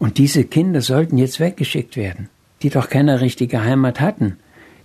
[0.00, 2.28] Und diese Kinder sollten jetzt weggeschickt werden,
[2.62, 4.36] die doch keine richtige Heimat hatten.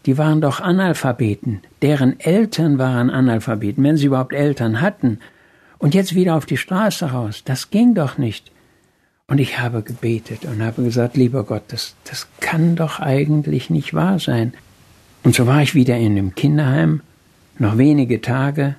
[0.06, 5.20] Die waren doch Analphabeten, deren Eltern waren Analphabeten, wenn sie überhaupt Eltern hatten.
[5.78, 8.52] Und jetzt wieder auf die Straße raus, das ging doch nicht.
[9.28, 13.94] Und ich habe gebetet und habe gesagt, lieber Gott, das, das kann doch eigentlich nicht
[13.94, 14.54] wahr sein.
[15.24, 17.02] Und so war ich wieder in dem Kinderheim,
[17.58, 18.76] noch wenige Tage,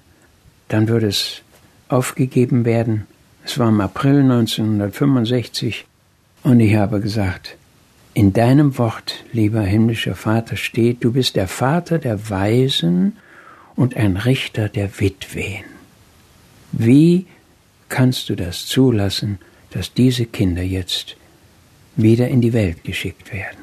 [0.69, 1.41] dann würde es
[1.89, 3.07] aufgegeben werden.
[3.45, 5.87] Es war im April 1965
[6.43, 7.57] und ich habe gesagt,
[8.14, 13.16] in deinem Wort, lieber himmlischer Vater, steht, du bist der Vater der Weisen
[13.74, 15.64] und ein Richter der Witwen.
[16.72, 17.27] Wie
[17.88, 19.38] kannst du das zulassen,
[19.70, 21.16] dass diese Kinder jetzt
[21.96, 23.59] wieder in die Welt geschickt werden.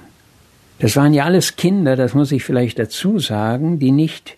[0.79, 4.37] Das waren ja alles Kinder, das muss ich vielleicht dazu sagen, die nicht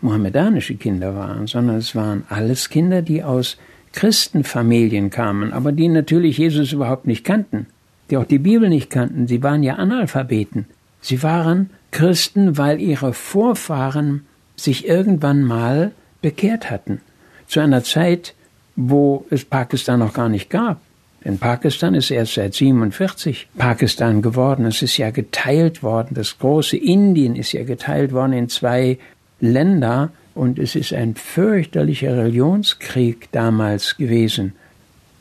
[0.00, 3.56] mohammedanische Kinder waren, sondern es waren alles Kinder, die aus
[3.92, 7.66] Christenfamilien kamen, aber die natürlich Jesus überhaupt nicht kannten,
[8.12, 9.26] die auch die Bibel nicht kannten.
[9.26, 10.66] Sie waren ja Analphabeten.
[11.00, 17.00] Sie waren Christen, weil ihre Vorfahren sich irgendwann mal bekehrt hatten.
[17.46, 18.34] Zu einer Zeit,
[18.76, 20.82] wo es Pakistan noch gar nicht gab.
[21.24, 24.66] Denn Pakistan ist erst seit 47 Pakistan geworden.
[24.66, 26.14] Es ist ja geteilt worden.
[26.14, 28.98] Das große Indien ist ja geteilt worden in zwei
[29.40, 30.10] Länder.
[30.34, 34.52] Und es ist ein fürchterlicher Religionskrieg damals gewesen.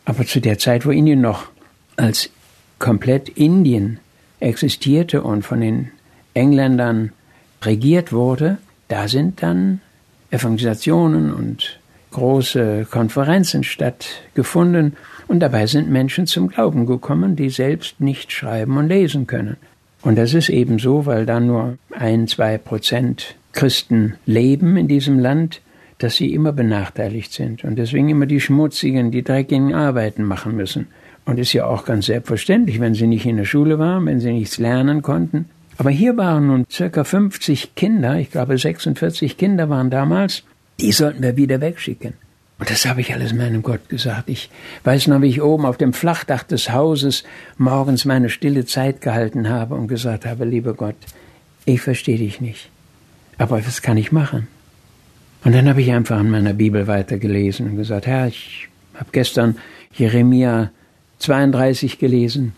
[0.03, 1.51] Aber zu der Zeit, wo Indien noch
[1.95, 2.29] als
[2.81, 3.99] komplett Indien
[4.41, 5.91] existierte und von den
[6.33, 7.11] Engländern
[7.61, 9.79] regiert wurde, da sind dann
[10.31, 18.31] Evangelisationen und große Konferenzen stattgefunden und dabei sind Menschen zum Glauben gekommen, die selbst nicht
[18.31, 19.57] schreiben und lesen können.
[20.01, 25.19] Und das ist eben so, weil da nur ein, zwei Prozent Christen leben in diesem
[25.19, 25.61] Land,
[25.99, 30.87] dass sie immer benachteiligt sind und deswegen immer die schmutzigen, die dreckigen Arbeiten machen müssen.
[31.25, 34.31] Und ist ja auch ganz selbstverständlich, wenn sie nicht in der Schule waren, wenn sie
[34.31, 35.45] nichts lernen konnten.
[35.77, 40.43] Aber hier waren nun circa 50 Kinder, ich glaube 46 Kinder waren damals,
[40.79, 42.13] die sollten wir wieder wegschicken.
[42.59, 44.29] Und das habe ich alles meinem Gott gesagt.
[44.29, 44.51] Ich
[44.83, 47.23] weiß noch, wie ich oben auf dem Flachdach des Hauses
[47.57, 50.95] morgens meine stille Zeit gehalten habe und gesagt habe, lieber Gott,
[51.65, 52.69] ich verstehe dich nicht.
[53.39, 54.47] Aber was kann ich machen?
[55.43, 59.57] Und dann habe ich einfach in meiner Bibel weitergelesen und gesagt, Herr, ich habe gestern
[59.93, 60.69] Jeremia
[61.21, 62.53] 32 gelesen.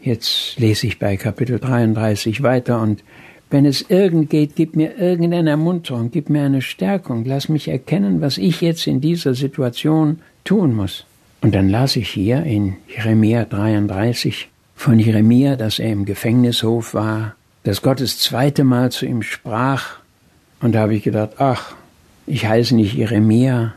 [0.00, 3.02] Jetzt lese ich bei Kapitel 33 weiter und
[3.50, 8.20] wenn es irgend geht, gib mir irgendeine Ermunterung, gib mir eine Stärkung, lass mich erkennen,
[8.20, 11.04] was ich jetzt in dieser Situation tun muss.
[11.42, 17.36] Und dann las ich hier in Jeremia 33 von Jeremia, dass er im Gefängnishof war,
[17.62, 19.98] dass Gott das zweite Mal zu ihm sprach.
[20.60, 21.74] Und da habe ich gedacht, ach,
[22.26, 23.74] ich heiße nicht Jeremia,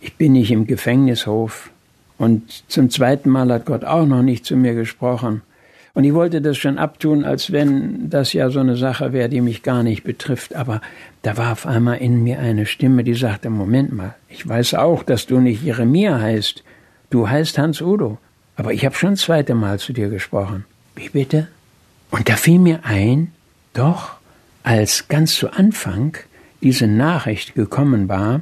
[0.00, 1.70] ich bin nicht im Gefängnishof.
[2.18, 5.42] Und zum zweiten Mal hat Gott auch noch nicht zu mir gesprochen.
[5.94, 9.40] Und ich wollte das schon abtun, als wenn das ja so eine Sache wäre, die
[9.40, 10.54] mich gar nicht betrifft.
[10.54, 10.80] Aber
[11.22, 15.02] da war auf einmal in mir eine Stimme, die sagte, Moment mal, ich weiß auch,
[15.02, 16.62] dass du nicht Jeremia heißt.
[17.10, 18.18] Du heißt Hans Udo.
[18.56, 20.64] Aber ich habe schon das zweite Mal zu dir gesprochen.
[20.94, 21.48] Wie bitte?
[22.10, 23.32] Und da fiel mir ein,
[23.72, 24.16] doch,
[24.62, 26.16] als ganz zu Anfang
[26.62, 28.40] diese Nachricht gekommen war,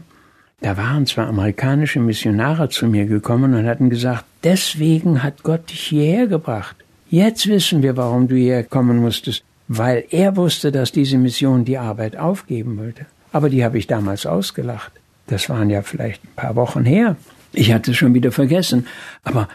[0.67, 5.81] da waren zwar amerikanische Missionare zu mir gekommen und hatten gesagt, deswegen hat Gott dich
[5.81, 6.75] hierher gebracht.
[7.09, 11.79] Jetzt wissen wir, warum du hierher kommen musstest, weil er wusste, dass diese Mission die
[11.79, 13.07] Arbeit aufgeben wollte.
[13.31, 14.91] Aber die habe ich damals ausgelacht.
[15.29, 17.15] Das waren ja vielleicht ein paar Wochen her.
[17.53, 18.89] Ich hatte es schon wieder vergessen.
[19.23, 19.49] Aber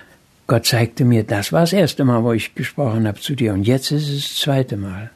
[0.47, 3.51] Gott zeigte mir, das war das erste Mal, wo ich gesprochen habe zu dir.
[3.51, 5.11] Und jetzt ist es das zweite Mal.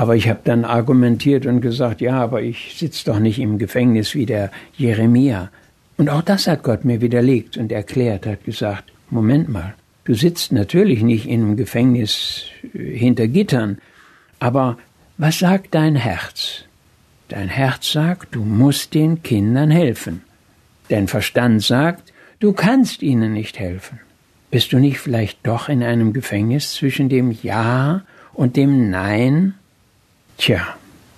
[0.00, 4.14] Aber ich habe dann argumentiert und gesagt, ja, aber ich sitze doch nicht im Gefängnis
[4.14, 5.50] wie der Jeremia.
[5.98, 10.52] Und auch das hat Gott mir widerlegt und erklärt, hat gesagt, Moment mal, du sitzt
[10.52, 13.76] natürlich nicht in einem Gefängnis äh, hinter Gittern,
[14.38, 14.78] aber
[15.18, 16.64] was sagt dein Herz?
[17.28, 20.22] Dein Herz sagt, du musst den Kindern helfen.
[20.88, 24.00] Dein Verstand sagt, du kannst ihnen nicht helfen.
[24.50, 29.56] Bist du nicht vielleicht doch in einem Gefängnis zwischen dem Ja und dem Nein?
[30.40, 30.66] Tja,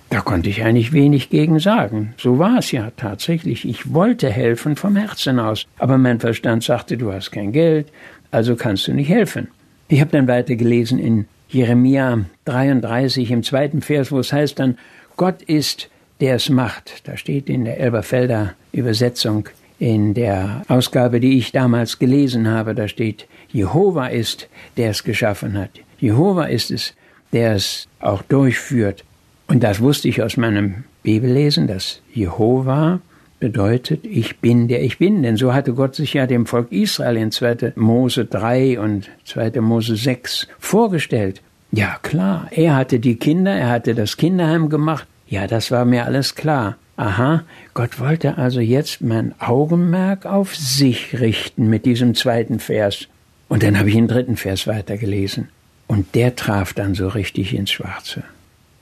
[0.09, 2.13] da konnte ich eigentlich wenig gegen sagen.
[2.17, 3.65] So war es ja tatsächlich.
[3.65, 5.65] Ich wollte helfen vom Herzen aus.
[5.77, 7.87] Aber mein Verstand sagte, du hast kein Geld,
[8.31, 9.47] also kannst du nicht helfen.
[9.87, 14.77] Ich habe dann weiter gelesen in Jeremia 33 im zweiten Vers, wo es heißt dann,
[15.15, 17.07] Gott ist, der es macht.
[17.07, 19.47] Da steht in der Elberfelder Übersetzung,
[19.79, 25.57] in der Ausgabe, die ich damals gelesen habe, da steht, Jehova ist, der es geschaffen
[25.57, 25.69] hat.
[25.97, 26.93] Jehova ist es,
[27.31, 29.05] der es auch durchführt.
[29.53, 33.01] Und das wusste ich aus meinem Bibellesen, dass Jehova
[33.39, 35.21] bedeutet, ich bin der ich bin.
[35.21, 37.73] Denn so hatte Gott sich ja dem Volk Israel in 2.
[37.75, 39.61] Mose 3 und 2.
[39.61, 41.43] Mose 6 vorgestellt.
[41.71, 45.05] Ja klar, er hatte die Kinder, er hatte das Kinderheim gemacht.
[45.27, 46.77] Ja, das war mir alles klar.
[46.97, 47.43] Aha,
[47.75, 53.07] Gott wollte also jetzt mein Augenmerk auf sich richten mit diesem zweiten Vers.
[53.49, 55.49] Und dann habe ich den dritten Vers weitergelesen.
[55.85, 58.23] Und der traf dann so richtig ins Schwarze.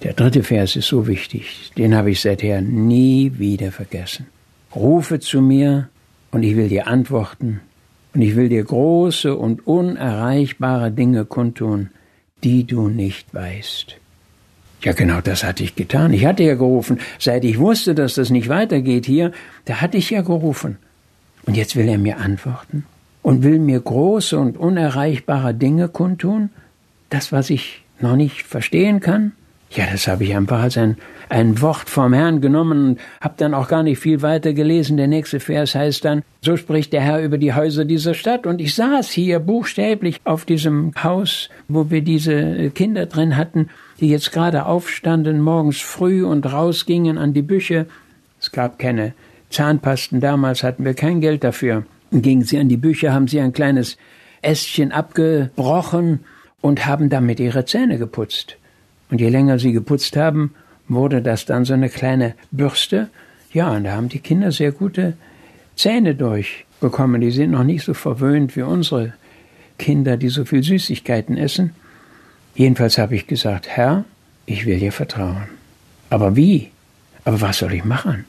[0.04, 4.26] Der dritte Vers ist so wichtig, den habe ich seither nie wieder vergessen.
[4.76, 5.90] Rufe zu mir
[6.32, 7.62] und ich will dir antworten
[8.14, 11.90] und ich will dir große und unerreichbare Dinge kundtun,
[12.44, 13.98] die du nicht weißt.
[14.84, 16.12] Ja, genau das hatte ich getan.
[16.14, 17.00] Ich hatte ja gerufen.
[17.20, 19.32] Seit ich wusste, dass das nicht weitergeht hier,
[19.66, 20.78] da hatte ich ja gerufen.
[21.46, 22.86] Und jetzt will er mir antworten
[23.22, 26.50] und will mir große und unerreichbare Dinge kundtun,
[27.12, 29.34] das, was ich noch nicht verstehen kann?
[29.74, 30.98] Ja, das habe ich einfach als ein,
[31.30, 34.98] ein Wort vom Herrn genommen und habe dann auch gar nicht viel weiter gelesen.
[34.98, 38.46] Der nächste Vers heißt dann, so spricht der Herr über die Häuser dieser Stadt.
[38.46, 43.70] Und ich saß hier buchstäblich auf diesem Haus, wo wir diese Kinder drin hatten,
[44.02, 47.86] die jetzt gerade aufstanden, morgens früh und rausgingen an die Büche.
[48.42, 49.14] Es gab keine
[49.52, 51.86] Zahnpasten, damals hatten wir kein Geld dafür.
[52.12, 53.98] Und gingen sie an die Bücher, haben sie ein kleines
[54.42, 56.26] Ästchen abgebrochen
[56.60, 58.58] und haben damit ihre Zähne geputzt.
[59.12, 60.56] Und je länger sie geputzt haben,
[60.88, 63.10] wurde das dann so eine kleine Bürste.
[63.54, 65.13] Ja, und da haben die Kinder sehr gute
[65.76, 67.21] Zähne durchbekommen.
[67.21, 69.13] Die sind noch nicht so verwöhnt wie unsere
[69.78, 71.71] Kinder, die so viel Süßigkeiten essen.
[72.56, 74.06] Jedenfalls habe ich gesagt, Herr,
[74.45, 75.50] ich will dir vertrauen.
[76.10, 76.71] Aber wie?
[77.26, 78.26] Aber was soll ich machen?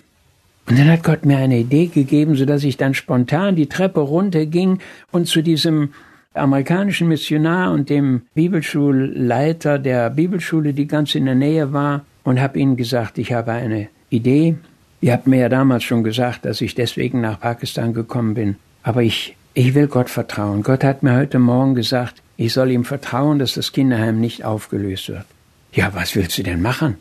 [0.68, 4.00] Und dann hat Gott mir eine Idee gegeben, so dass ich dann spontan die Treppe
[4.00, 4.78] runterging
[5.10, 5.90] und zu diesem
[6.34, 12.58] amerikanischen Missionar und dem Bibelschulleiter der Bibelschule, die ganz in der Nähe war, und habe
[12.58, 14.56] ihnen gesagt, ich habe eine Idee.
[15.00, 18.56] Ihr habt mir ja damals schon gesagt, dass ich deswegen nach Pakistan gekommen bin.
[18.82, 20.62] Aber ich, ich will Gott vertrauen.
[20.62, 25.08] Gott hat mir heute Morgen gesagt, ich soll ihm vertrauen, dass das Kinderheim nicht aufgelöst
[25.08, 25.26] wird.
[25.72, 26.96] Ja, was willst du denn machen?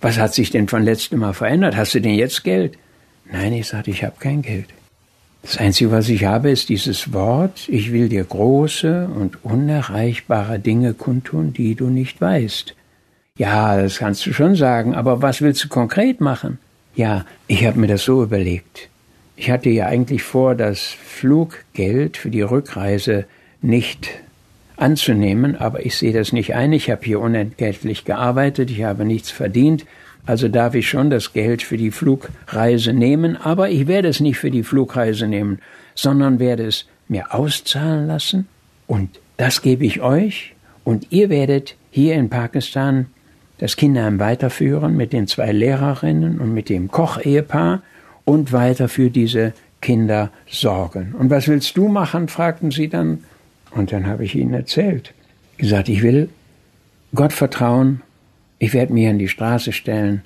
[0.00, 1.76] Was hat sich denn von letztem Mal verändert?
[1.76, 2.78] Hast du denn jetzt Geld?
[3.30, 4.66] Nein, ich sagte, ich habe kein Geld.
[5.42, 10.94] Das Einzige, was ich habe, ist dieses Wort, ich will dir große und unerreichbare Dinge
[10.94, 12.74] kundtun, die du nicht weißt.
[13.36, 16.58] Ja, das kannst du schon sagen, aber was willst du konkret machen?
[16.94, 18.88] Ja, ich habe mir das so überlegt.
[19.36, 23.24] Ich hatte ja eigentlich vor, das Fluggeld für die Rückreise
[23.62, 24.10] nicht
[24.76, 26.72] anzunehmen, aber ich sehe das nicht ein.
[26.72, 29.86] Ich habe hier unentgeltlich gearbeitet, ich habe nichts verdient,
[30.26, 34.38] also darf ich schon das Geld für die Flugreise nehmen, aber ich werde es nicht
[34.38, 35.58] für die Flugreise nehmen,
[35.94, 38.48] sondern werde es mir auszahlen lassen
[38.86, 40.54] und das gebe ich euch
[40.84, 43.06] und ihr werdet hier in Pakistan
[43.58, 47.82] das Kinderheim weiterführen mit den zwei Lehrerinnen und mit dem Kochehepaar
[48.24, 51.14] und weiter für diese Kinder sorgen.
[51.18, 52.28] Und was willst du machen?
[52.28, 53.24] fragten sie dann.
[53.70, 55.14] Und dann habe ich ihnen erzählt.
[55.58, 56.28] Gesagt, ich will
[57.14, 58.00] Gott vertrauen,
[58.62, 60.22] ich werde mich an die Straße stellen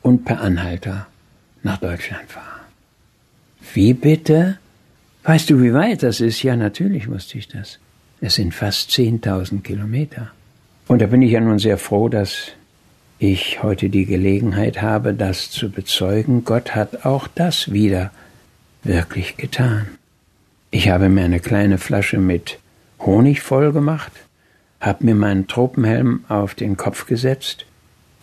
[0.00, 1.06] und per Anhalter
[1.62, 2.62] nach Deutschland fahren.
[3.74, 4.58] Wie bitte?
[5.22, 6.42] Weißt du, wie weit das ist?
[6.42, 7.78] Ja, natürlich wusste ich das.
[8.22, 10.30] Es sind fast 10.000 Kilometer.
[10.88, 12.52] Und da bin ich ja nun sehr froh, dass
[13.18, 16.46] ich heute die Gelegenheit habe, das zu bezeugen.
[16.46, 18.12] Gott hat auch das wieder
[18.82, 19.88] wirklich getan.
[20.70, 22.60] Ich habe mir eine kleine Flasche mit
[23.00, 24.12] Honig voll gemacht,
[24.80, 27.66] habe mir meinen Tropenhelm auf den Kopf gesetzt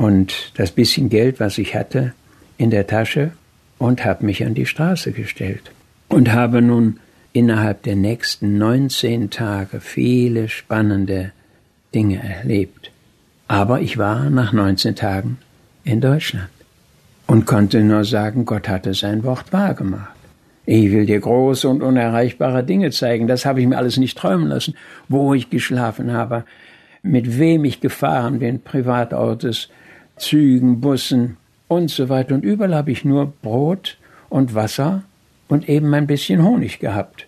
[0.02, 2.14] und das bisschen Geld, was ich hatte,
[2.58, 3.34] in der Tasche
[3.78, 5.72] und habe mich an die Straße gestellt
[6.08, 7.00] und habe nun
[7.34, 11.34] innerhalb der nächsten 19 Tage viele spannende
[11.94, 12.92] Dinge erlebt.
[13.48, 15.38] Aber ich war nach 19 Tagen
[15.84, 16.50] in Deutschland
[17.28, 20.16] und konnte nur sagen, Gott hatte sein Wort wahrgemacht.
[20.66, 23.28] Ich will dir große und unerreichbare Dinge zeigen.
[23.28, 24.74] Das habe ich mir alles nicht träumen lassen,
[25.10, 26.44] wo ich geschlafen habe,
[27.04, 29.70] mit wem ich gefahren bin, Privatautos,
[30.22, 32.36] Zügen, Bussen und so weiter.
[32.36, 33.98] Und überall habe ich nur Brot
[34.30, 35.04] und Wasser
[35.48, 37.28] und eben ein bisschen Honig gehabt.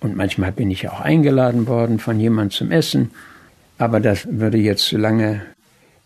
[0.00, 3.10] Und manchmal bin ich auch eingeladen worden von jemand zum Essen.
[3.78, 5.42] Aber das würde jetzt zu lange,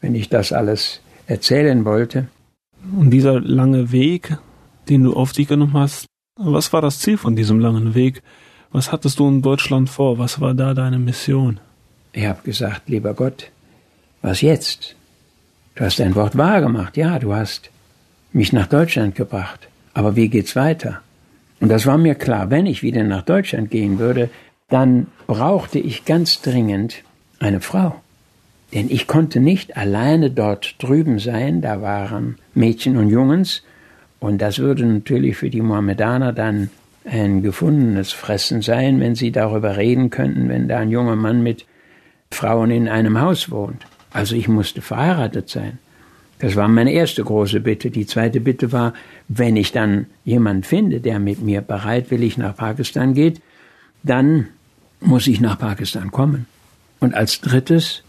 [0.00, 2.28] wenn ich das alles erzählen wollte.
[2.96, 4.36] Und dieser lange Weg,
[4.88, 6.06] den du auf dich genommen hast,
[6.36, 8.22] was war das Ziel von diesem langen Weg?
[8.72, 10.18] Was hattest du in Deutschland vor?
[10.18, 11.60] Was war da deine Mission?
[12.12, 13.50] Ich habe gesagt, lieber Gott,
[14.22, 14.96] was jetzt?
[15.74, 16.96] Du hast dein Wort wahr gemacht.
[16.96, 17.70] Ja, du hast
[18.32, 19.68] mich nach Deutschland gebracht.
[19.94, 21.00] Aber wie geht's weiter?
[21.60, 24.30] Und das war mir klar, wenn ich wieder nach Deutschland gehen würde,
[24.68, 27.02] dann brauchte ich ganz dringend
[27.38, 28.00] eine Frau.
[28.72, 33.62] Denn ich konnte nicht alleine dort drüben sein, da waren Mädchen und Jungs,
[34.20, 36.70] und das würde natürlich für die Mohammedaner dann
[37.04, 41.64] ein gefundenes Fressen sein, wenn sie darüber reden könnten, wenn da ein junger Mann mit
[42.30, 43.86] Frauen in einem Haus wohnt.
[44.10, 45.78] Also ich musste verheiratet sein.
[46.40, 47.90] Das war meine erste große Bitte.
[47.90, 48.94] Die zweite Bitte war,
[49.28, 53.40] wenn ich dann jemand finde, der mit mir bereitwillig nach Pakistan geht,
[54.02, 54.48] dann
[55.00, 56.46] muss ich nach Pakistan kommen.
[56.98, 58.02] Und als drittes,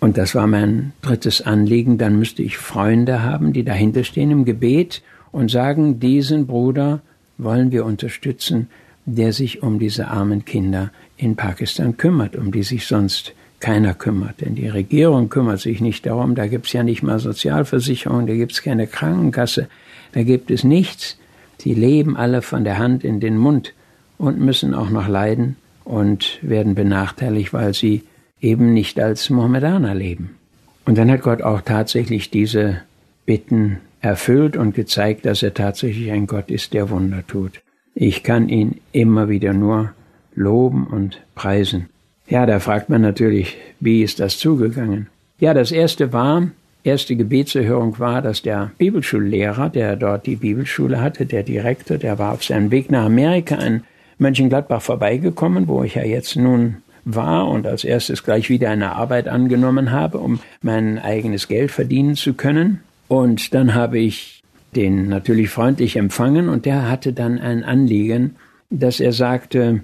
[0.00, 4.44] und das war mein drittes Anliegen, dann müsste ich Freunde haben, die dahinter stehen im
[4.44, 7.00] Gebet und sagen, diesen Bruder
[7.38, 8.68] wollen wir unterstützen,
[9.06, 13.32] der sich um diese armen Kinder in Pakistan kümmert, um die sich sonst
[13.62, 14.42] keiner kümmert.
[14.42, 18.62] Denn die Regierung kümmert sich nicht darum, da gibt's ja nicht mal Sozialversicherung, da gibt's
[18.62, 19.68] keine Krankenkasse,
[20.12, 21.16] da gibt es nichts.
[21.58, 23.72] Sie leben alle von der Hand in den Mund
[24.18, 28.02] und müssen auch noch leiden und werden benachteiligt, weil sie
[28.40, 30.36] eben nicht als Mohammedaner leben.
[30.84, 32.82] Und dann hat Gott auch tatsächlich diese
[33.24, 37.62] Bitten erfüllt und gezeigt, dass er tatsächlich ein Gott ist, der Wunder tut.
[37.94, 39.92] Ich kann ihn immer wieder nur
[40.34, 41.91] loben und preisen.
[42.32, 45.08] Ja, da fragt man natürlich, wie ist das zugegangen?
[45.38, 46.48] Ja, das erste war,
[46.82, 52.32] erste Gebetserhörung war, dass der Bibelschullehrer, der dort die Bibelschule hatte, der Direktor, der war
[52.32, 53.82] auf seinem Weg nach Amerika in
[54.16, 59.28] Mönchengladbach vorbeigekommen, wo ich ja jetzt nun war und als erstes gleich wieder eine Arbeit
[59.28, 62.80] angenommen habe, um mein eigenes Geld verdienen zu können.
[63.08, 64.40] Und dann habe ich
[64.74, 68.36] den natürlich freundlich empfangen und der hatte dann ein Anliegen,
[68.70, 69.82] dass er sagte,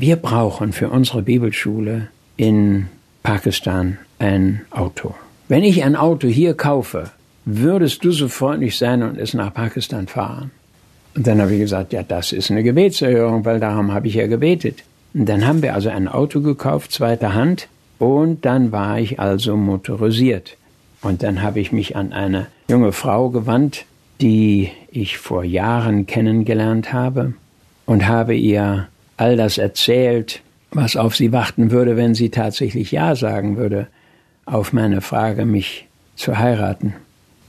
[0.00, 2.86] wir brauchen für unsere Bibelschule in
[3.22, 5.14] Pakistan ein Auto.
[5.46, 7.10] Wenn ich ein Auto hier kaufe,
[7.44, 10.52] würdest du so freundlich sein und es nach Pakistan fahren?
[11.14, 14.26] Und dann habe ich gesagt, ja, das ist eine Gebetserhörung, weil darum habe ich ja
[14.26, 14.84] gebetet.
[15.12, 19.54] Und dann haben wir also ein Auto gekauft, zweiter Hand, und dann war ich also
[19.54, 20.56] motorisiert.
[21.02, 23.84] Und dann habe ich mich an eine junge Frau gewandt,
[24.22, 27.34] die ich vor Jahren kennengelernt habe
[27.84, 28.88] und habe ihr
[29.20, 30.40] all das erzählt,
[30.72, 33.88] was auf sie warten würde, wenn sie tatsächlich Ja sagen würde
[34.46, 36.94] auf meine Frage, mich zu heiraten.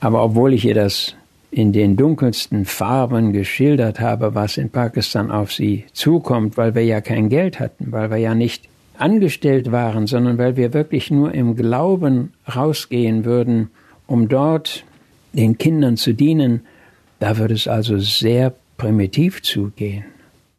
[0.00, 1.14] Aber obwohl ich ihr das
[1.50, 7.00] in den dunkelsten Farben geschildert habe, was in Pakistan auf sie zukommt, weil wir ja
[7.00, 8.68] kein Geld hatten, weil wir ja nicht
[8.98, 13.70] angestellt waren, sondern weil wir wirklich nur im Glauben rausgehen würden,
[14.06, 14.84] um dort
[15.32, 16.60] den Kindern zu dienen,
[17.18, 20.04] da würde es also sehr primitiv zugehen.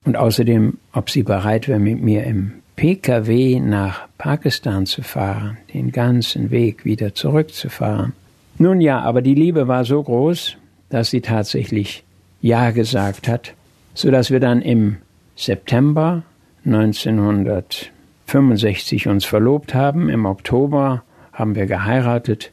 [0.06, 5.92] Und außerdem, ob sie bereit wäre, mit mir im PKW nach Pakistan zu fahren, den
[5.92, 8.14] ganzen Weg wieder zurückzufahren.
[8.58, 10.58] Nun ja, aber die Liebe war so groß,
[10.90, 12.04] dass sie tatsächlich
[12.42, 13.54] Ja gesagt hat,
[13.94, 14.98] so dass wir dann im
[15.36, 16.24] September
[16.66, 20.10] 1965 uns verlobt haben.
[20.10, 22.52] Im Oktober haben wir geheiratet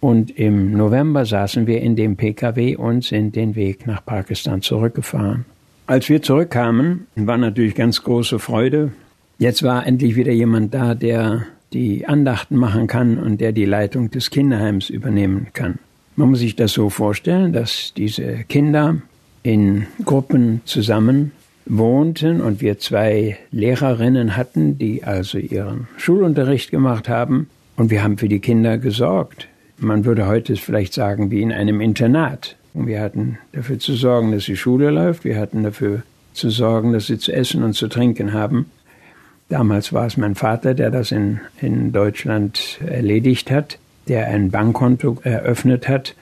[0.00, 5.46] Und im November saßen wir in dem PKW und sind den Weg nach Pakistan zurückgefahren.
[5.88, 8.90] Als wir zurückkamen, war natürlich ganz große Freude.
[9.38, 14.10] Jetzt war endlich wieder jemand da, der die Andachten machen kann und der die Leitung
[14.10, 15.78] des Kinderheims übernehmen kann.
[16.16, 18.96] Man muss sich das so vorstellen, dass diese Kinder
[19.44, 21.30] in Gruppen zusammen
[21.66, 28.18] wohnten und wir zwei Lehrerinnen hatten, die also ihren Schulunterricht gemacht haben und wir haben
[28.18, 29.46] für die Kinder gesorgt.
[29.78, 32.56] Man würde heute vielleicht sagen, wie in einem Internat.
[32.76, 35.24] Und wir hatten dafür zu sorgen, dass die Schule läuft.
[35.24, 36.02] Wir hatten dafür
[36.34, 38.66] zu sorgen, dass sie zu essen und zu trinken haben.
[39.48, 45.16] Damals war es mein Vater, der das in, in Deutschland erledigt hat, der ein Bankkonto
[45.22, 46.14] eröffnet hat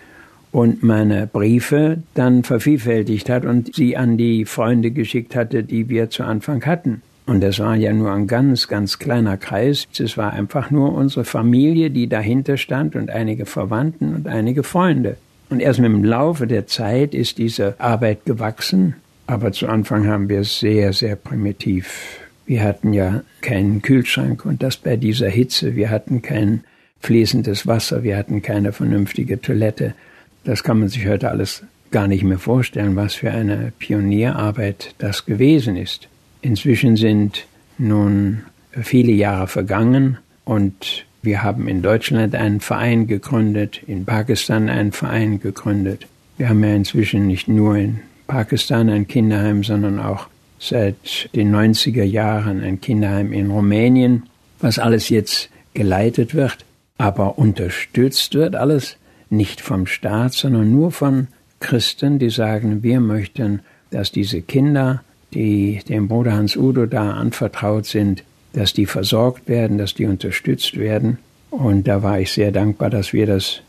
[0.53, 6.09] und meine Briefe dann vervielfältigt hat und sie an die Freunde geschickt hatte, die wir
[6.09, 7.03] zu Anfang hatten.
[7.27, 9.89] Und das war ja nur ein ganz, ganz kleiner Kreis.
[9.99, 15.17] Es war einfach nur unsere Familie, die dahinter stand und einige Verwandten und einige Freunde.
[15.55, 18.97] Und erst mit dem Laufe der Zeit ist diese Arbeit gewachsen.
[19.29, 22.19] Aber zu Anfang haben wir es sehr, sehr primitiv.
[22.45, 25.77] Wir hatten ja keinen Kühlschrank und das bei dieser Hitze.
[25.77, 26.65] Wir hatten kein
[27.03, 28.03] fließendes Wasser.
[28.03, 29.95] Wir hatten keine vernünftige Toilette.
[30.43, 35.25] Das kann man sich heute alles gar nicht mehr vorstellen, was für eine Pionierarbeit das
[35.25, 36.09] gewesen ist.
[36.43, 37.47] Inzwischen sind
[37.79, 38.43] nun
[38.73, 45.41] viele Jahre vergangen und wir haben in Deutschland einen Verein gegründet, in Pakistan einen Verein
[45.41, 46.07] gegründet.
[46.37, 52.05] Wir haben ja inzwischen nicht nur in Pakistan ein Kinderheim, sondern auch seit den 90er
[52.05, 54.25] Jahren ein Kinderheim in Rumänien,
[54.61, 56.65] was alles jetzt geleitet wird,
[56.99, 58.97] aber unterstützt wird alles
[59.31, 61.29] nicht vom Staat, sondern nur von
[61.61, 63.61] Christen, die sagen, wir möchten,
[63.91, 65.03] dass diese Kinder
[65.35, 68.23] die dem Bruder Hans Udo da anvertraut sind,
[68.55, 71.19] dass die versorgt werden, dass die unterstützt werden.
[71.51, 73.61] Und da war ich sehr dankbar, dass wir das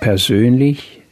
[0.00, 1.02] persönlich,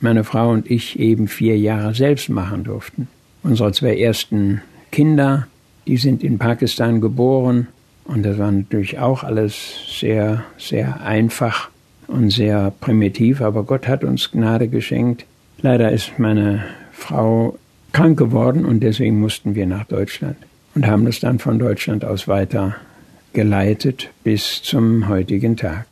[0.00, 3.08] meine Frau und ich, eben vier Jahre selbst machen durften.
[3.42, 5.46] Unsere zwei ersten Kinder,
[5.86, 7.68] die sind in Pakistan geboren.
[8.04, 11.70] Und das war natürlich auch alles sehr, sehr einfach
[12.06, 13.40] und sehr primitiv.
[13.40, 15.24] Aber Gott hat uns Gnade geschenkt.
[15.60, 17.58] Leider ist meine Frau
[17.92, 20.36] krank geworden und deswegen mussten wir nach Deutschland
[20.76, 22.76] und haben das dann von Deutschland aus weiter
[23.32, 25.86] geleitet bis zum heutigen Tag.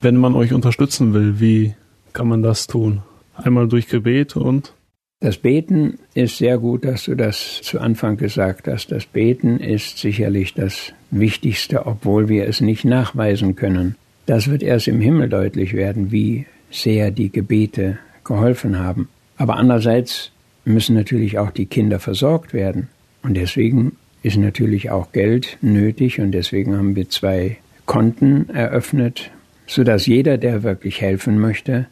[0.00, 1.74] Wenn man euch unterstützen will, wie
[2.14, 3.02] kann man das tun?
[3.34, 4.72] Einmal durch Gebet und?
[5.20, 8.90] Das Beten ist sehr gut, dass du das zu Anfang gesagt hast.
[8.90, 13.96] Das Beten ist sicherlich das Wichtigste, obwohl wir es nicht nachweisen können.
[14.24, 19.08] Das wird erst im Himmel deutlich werden, wie sehr die Gebete geholfen haben.
[19.36, 20.30] Aber andererseits
[20.64, 22.88] müssen natürlich auch die Kinder versorgt werden.
[23.22, 23.96] Und deswegen
[24.26, 29.30] ist natürlich auch Geld nötig und deswegen haben wir zwei Konten eröffnet,
[29.68, 31.86] sodass jeder, der wirklich helfen möchte,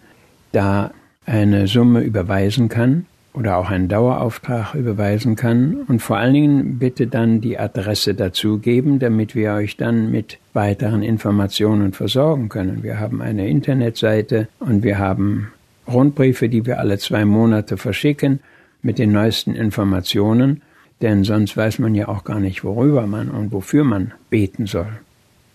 [0.51, 0.91] da
[1.27, 7.07] eine Summe überweisen kann oder auch einen Dauerauftrag überweisen kann und vor allen Dingen bitte
[7.07, 12.83] dann die Adresse dazugeben, damit wir euch dann mit weiteren Informationen versorgen können.
[12.83, 15.53] Wir haben eine Internetseite und wir haben
[15.87, 18.41] Rundbriefe, die wir alle zwei Monate verschicken
[18.83, 20.63] mit den neuesten Informationen,
[21.03, 24.89] denn sonst weiß man ja auch gar nicht, worüber man und wofür man beten soll.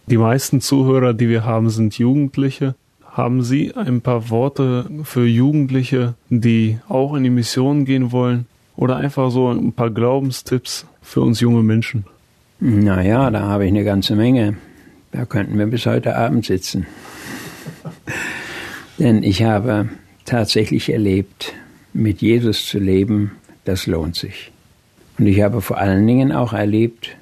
[0.08, 2.76] Die meisten Zuhörer, die wir haben, sind Jugendliche.
[3.06, 8.46] Haben Sie ein paar Worte für Jugendliche, die auch in die Mission gehen wollen?
[8.76, 12.06] Oder einfach so ein paar Glaubenstipps für uns junge Menschen?
[12.60, 14.58] Naja, da habe ich eine ganze Menge.
[15.12, 16.86] Da könnten wir bis heute Abend sitzen.
[19.00, 19.90] Denn ich habe
[20.26, 21.54] tatsächlich erlebt,
[21.94, 23.32] mit Jesus zu leben,
[23.66, 24.52] das lohnt sich.
[25.20, 27.18] Und ich habe vor allen Dingen auch erlebt,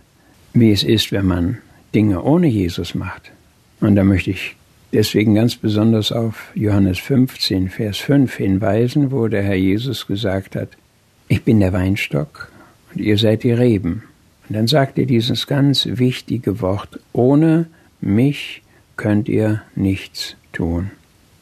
[0.53, 1.57] wie es ist, wenn man
[1.95, 3.31] Dinge ohne Jesus macht.
[3.81, 4.55] Und da möchte ich
[4.93, 10.69] deswegen ganz besonders auf Johannes 15, Vers 5 hinweisen, wo der Herr Jesus gesagt hat,
[11.27, 12.51] ich bin der Weinstock
[12.93, 14.03] und ihr seid die Reben.
[14.47, 17.65] Und dann sagt er dieses ganz wichtige Wort, ohne
[17.99, 18.61] mich
[18.95, 20.91] könnt ihr nichts tun.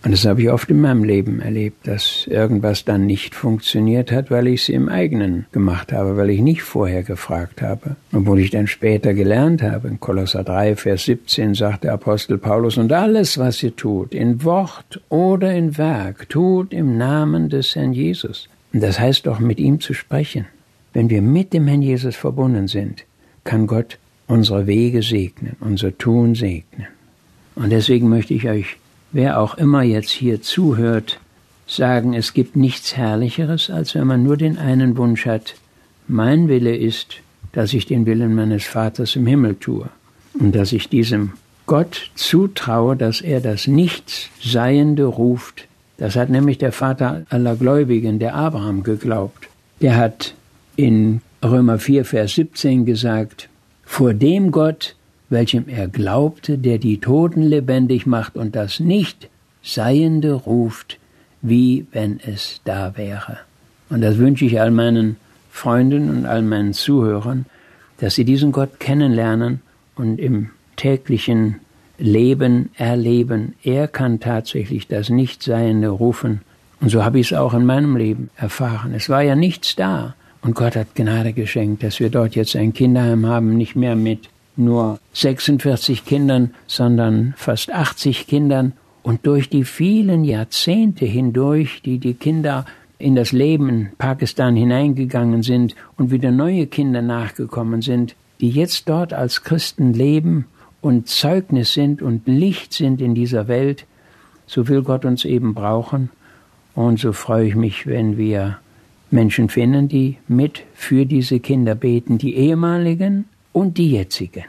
[0.06, 4.30] Und das habe ich oft in meinem Leben erlebt, dass irgendwas dann nicht funktioniert hat,
[4.30, 7.96] weil ich es im eigenen gemacht habe, weil ich nicht vorher gefragt habe.
[8.14, 12.78] Obwohl ich dann später gelernt habe, in Kolosser 3, Vers 17 sagt der Apostel Paulus,
[12.78, 17.92] und alles, was ihr tut, in Wort oder in Werk, tut im Namen des Herrn
[17.92, 18.48] Jesus.
[18.74, 20.46] Und das heißt doch, mit ihm zu sprechen.
[20.94, 23.06] Wenn wir mit dem Herrn Jesus verbunden sind,
[23.44, 23.98] kann Gott
[24.28, 26.86] unsere Wege segnen, unser Tun segnen.
[27.56, 28.78] Und deswegen möchte ich euch
[29.16, 31.22] wer auch immer jetzt hier zuhört,
[31.68, 35.56] sagen, es gibt nichts Herrlicheres, als wenn man nur den einen Wunsch hat,
[36.10, 37.22] mein Wille ist,
[37.54, 39.90] dass ich den Willen meines Vaters im Himmel tue
[40.38, 41.32] und dass ich diesem
[41.66, 45.66] Gott zutraue, dass er das Nichtsseiende ruft.
[45.98, 49.48] Das hat nämlich der Vater aller Gläubigen, der Abraham, geglaubt.
[49.80, 50.36] Der hat
[50.76, 53.48] in Römer 4, Vers 17 gesagt,
[53.86, 54.98] vor dem Gott,
[55.30, 61.00] welchem er glaubte, der die Toten lebendig macht und das Nichtseiende ruft,
[61.42, 63.40] wie wenn es da wäre.
[63.90, 65.18] Und das wünsche ich all meinen
[65.52, 67.46] Freunden und all meinen Zuhörern,
[68.00, 69.62] dass sie diesen Gott kennenlernen
[69.96, 71.56] und im täglichen
[71.98, 73.56] Leben erleben.
[73.64, 76.42] Er kann tatsächlich das Nichtseiende rufen.
[76.82, 78.94] Und so habe ich es auch in meinem Leben erfahren.
[78.94, 80.16] Es war ja nichts da.
[80.42, 84.30] Und Gott hat Gnade geschenkt, dass wir dort jetzt ein Kinderheim haben, nicht mehr mit
[84.58, 88.74] nur 46 Kindern, sondern fast 80 Kindern.
[89.04, 92.66] Und durch die vielen Jahrzehnte hindurch, die die Kinder
[92.98, 99.14] in das Leben Pakistan hineingegangen sind und wieder neue Kinder nachgekommen sind, die jetzt dort
[99.14, 100.46] als Christen leben
[100.82, 103.86] und Zeugnis sind und Licht sind in dieser Welt,
[104.48, 106.10] so will Gott uns eben brauchen.
[106.74, 108.58] Und so freue ich mich, wenn wir
[109.12, 113.26] Menschen finden, die mit für diese Kinder beten, die ehemaligen
[113.56, 114.44] und die jetzigen.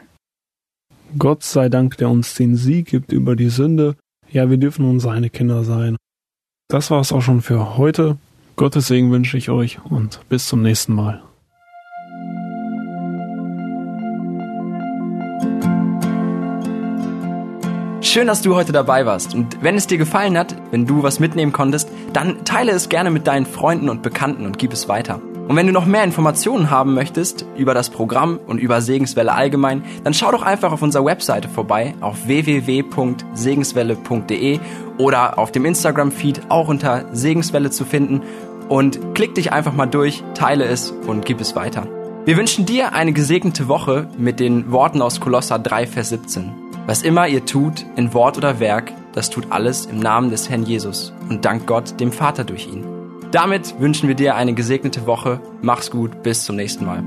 [1.17, 3.95] Gott sei Dank, der uns den Sieg gibt über die Sünde.
[4.29, 5.95] Ja, wir dürfen nun seine Kinder sein.
[6.67, 8.17] Das war es auch schon für heute.
[8.57, 11.21] Gottes Segen wünsche ich euch und bis zum nächsten Mal.
[18.01, 19.33] Schön, dass du heute dabei warst.
[19.33, 23.11] Und wenn es dir gefallen hat, wenn du was mitnehmen konntest, dann teile es gerne
[23.11, 25.21] mit deinen Freunden und Bekannten und gib es weiter.
[25.47, 29.85] Und wenn du noch mehr Informationen haben möchtest über das Programm und über Segenswelle allgemein,
[30.03, 34.59] dann schau doch einfach auf unserer Webseite vorbei auf www.segenswelle.de
[34.97, 38.23] oder auf dem Instagram-Feed auch unter Segenswelle zu finden
[38.67, 41.87] und klick dich einfach mal durch, teile es und gib es weiter.
[42.25, 46.51] Wir wünschen dir eine gesegnete Woche mit den Worten aus Kolosser 3, Vers 17.
[46.85, 50.63] Was immer ihr tut, in Wort oder Werk, das tut alles im Namen des Herrn
[50.63, 52.96] Jesus und dank Gott, dem Vater durch ihn.
[53.31, 55.41] Damit wünschen wir dir eine gesegnete Woche.
[55.61, 57.03] Mach's gut, bis zum nächsten Mal.